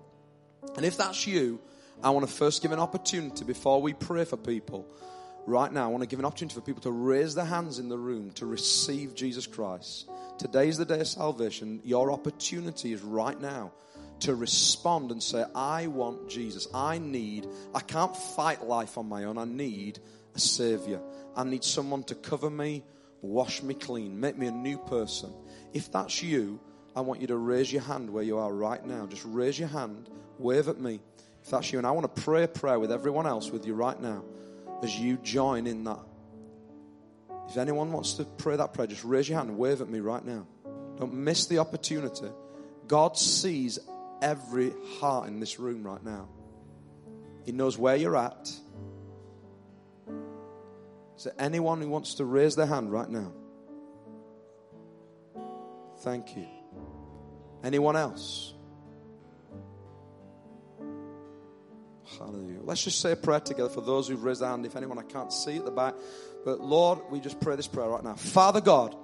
[0.78, 1.60] And if that's you,
[2.02, 4.88] I want to first give an opportunity before we pray for people.
[5.46, 7.90] Right now, I want to give an opportunity for people to raise their hands in
[7.90, 10.10] the room to receive Jesus Christ.
[10.38, 11.82] Today is the day of salvation.
[11.84, 13.74] Your opportunity is right now
[14.22, 16.68] to respond and say, I want Jesus.
[16.74, 19.38] I need, I can't fight life on my own.
[19.38, 20.00] I need
[20.36, 21.02] a Savior.
[21.36, 22.84] I need someone to cover me,
[23.22, 25.34] wash me clean, make me a new person.
[25.74, 26.60] If that's you,
[26.96, 29.06] I want you to raise your hand where you are right now.
[29.06, 31.02] Just raise your hand, wave at me.
[31.44, 33.74] If that's you, and I want to pray a prayer with everyone else with you
[33.74, 34.24] right now
[34.82, 36.00] as you join in that.
[37.50, 40.00] If anyone wants to pray that prayer, just raise your hand and wave at me
[40.00, 40.48] right now.
[40.98, 42.30] Don't miss the opportunity.
[42.88, 43.80] God sees
[44.26, 46.28] every heart in this room right now.
[47.46, 48.52] He knows where you're at.
[51.16, 53.32] Is there anyone who wants to raise their hand right now?
[56.00, 56.48] Thank you.
[57.64, 58.54] Anyone else?
[62.18, 62.62] Hallelujah.
[62.64, 64.66] Let's just say a prayer together for those who've raised their hand.
[64.66, 65.94] If anyone I can't see at the back.
[66.44, 68.16] But Lord, we just pray this prayer right now.
[68.16, 68.96] Father God,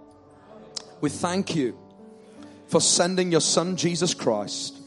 [1.00, 1.78] we thank you
[2.68, 4.81] for sending your son Jesus Christ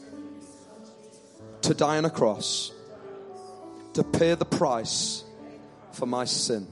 [1.65, 2.71] to die on a cross
[3.93, 5.23] to pay the price
[5.93, 6.67] for my sin.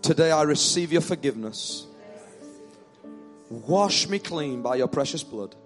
[0.00, 1.86] Today I receive your forgiveness.
[3.48, 5.56] Wash me clean by your precious blood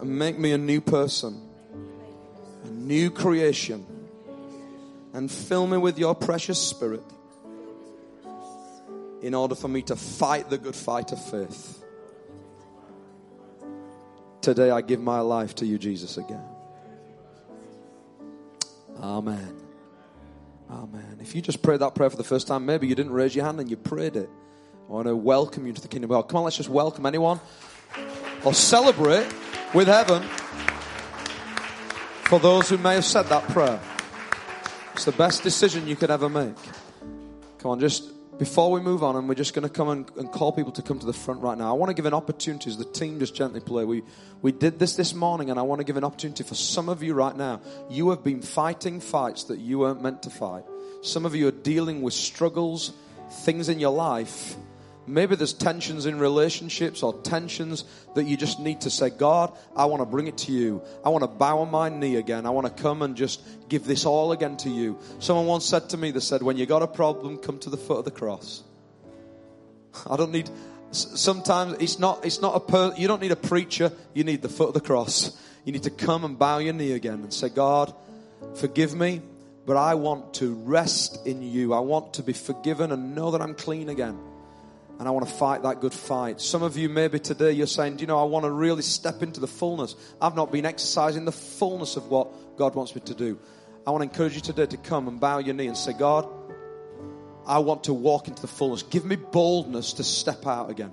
[0.00, 1.40] and make me a new person,
[2.64, 3.86] a new creation,
[5.12, 7.04] and fill me with your precious spirit
[9.22, 11.81] in order for me to fight the good fight of faith.
[14.42, 16.42] Today I give my life to you, Jesus, again.
[19.00, 19.56] Amen.
[20.68, 21.18] Amen.
[21.20, 23.44] If you just prayed that prayer for the first time, maybe you didn't raise your
[23.44, 24.28] hand and you prayed it.
[24.88, 26.28] I want to welcome you to the kingdom of God.
[26.28, 27.40] Come on, let's just welcome anyone
[28.44, 29.32] or celebrate
[29.74, 30.22] with heaven
[32.24, 33.80] for those who may have said that prayer.
[34.94, 36.56] It's the best decision you could ever make.
[37.58, 40.30] Come on, just before we move on, and we're just going to come and, and,
[40.32, 42.70] call people to come to the front right now, I want to give an opportunity
[42.70, 43.84] as the team just gently play.
[43.84, 44.02] We,
[44.40, 47.02] we did this this morning, and I want to give an opportunity for some of
[47.02, 47.60] you right now.
[47.90, 50.64] You have been fighting fights that you weren't meant to fight.
[51.02, 52.92] Some of you are dealing with struggles,
[53.44, 54.56] things in your life
[55.06, 57.84] Maybe there's tensions in relationships or tensions
[58.14, 60.80] that you just need to say, God, I want to bring it to you.
[61.04, 62.46] I want to bow on my knee again.
[62.46, 64.98] I want to come and just give this all again to you.
[65.18, 67.76] Someone once said to me, they said, when you got a problem, come to the
[67.76, 68.62] foot of the cross.
[70.08, 70.48] I don't need,
[70.92, 73.90] sometimes it's not, it's not a, per, you don't need a preacher.
[74.14, 75.36] You need the foot of the cross.
[75.64, 77.92] You need to come and bow your knee again and say, God,
[78.54, 79.20] forgive me,
[79.66, 81.72] but I want to rest in you.
[81.74, 84.16] I want to be forgiven and know that I'm clean again
[85.02, 86.40] and I want to fight that good fight.
[86.40, 89.40] Some of you, maybe today, you're saying, you know, I want to really step into
[89.40, 89.96] the fullness.
[90.20, 93.36] I've not been exercising the fullness of what God wants me to do.
[93.84, 96.28] I want to encourage you today to come and bow your knee and say, God,
[97.44, 98.84] I want to walk into the fullness.
[98.84, 100.92] Give me boldness to step out again.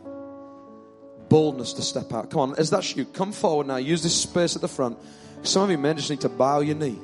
[1.29, 2.31] Boldness to step out.
[2.31, 3.75] Come on, as that's you, come forward now.
[3.75, 4.97] Use this space at the front.
[5.43, 6.97] Some of you may just need to bow your knee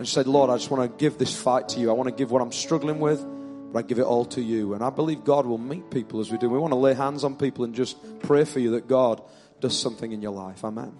[0.00, 1.90] and say, Lord, I just want to give this fight to you.
[1.90, 3.24] I want to give what I'm struggling with.
[3.72, 4.74] But I give it all to you.
[4.74, 6.50] And I believe God will meet people as we do.
[6.50, 9.22] We want to lay hands on people and just pray for you that God
[9.60, 10.64] does something in your life.
[10.64, 10.92] Amen.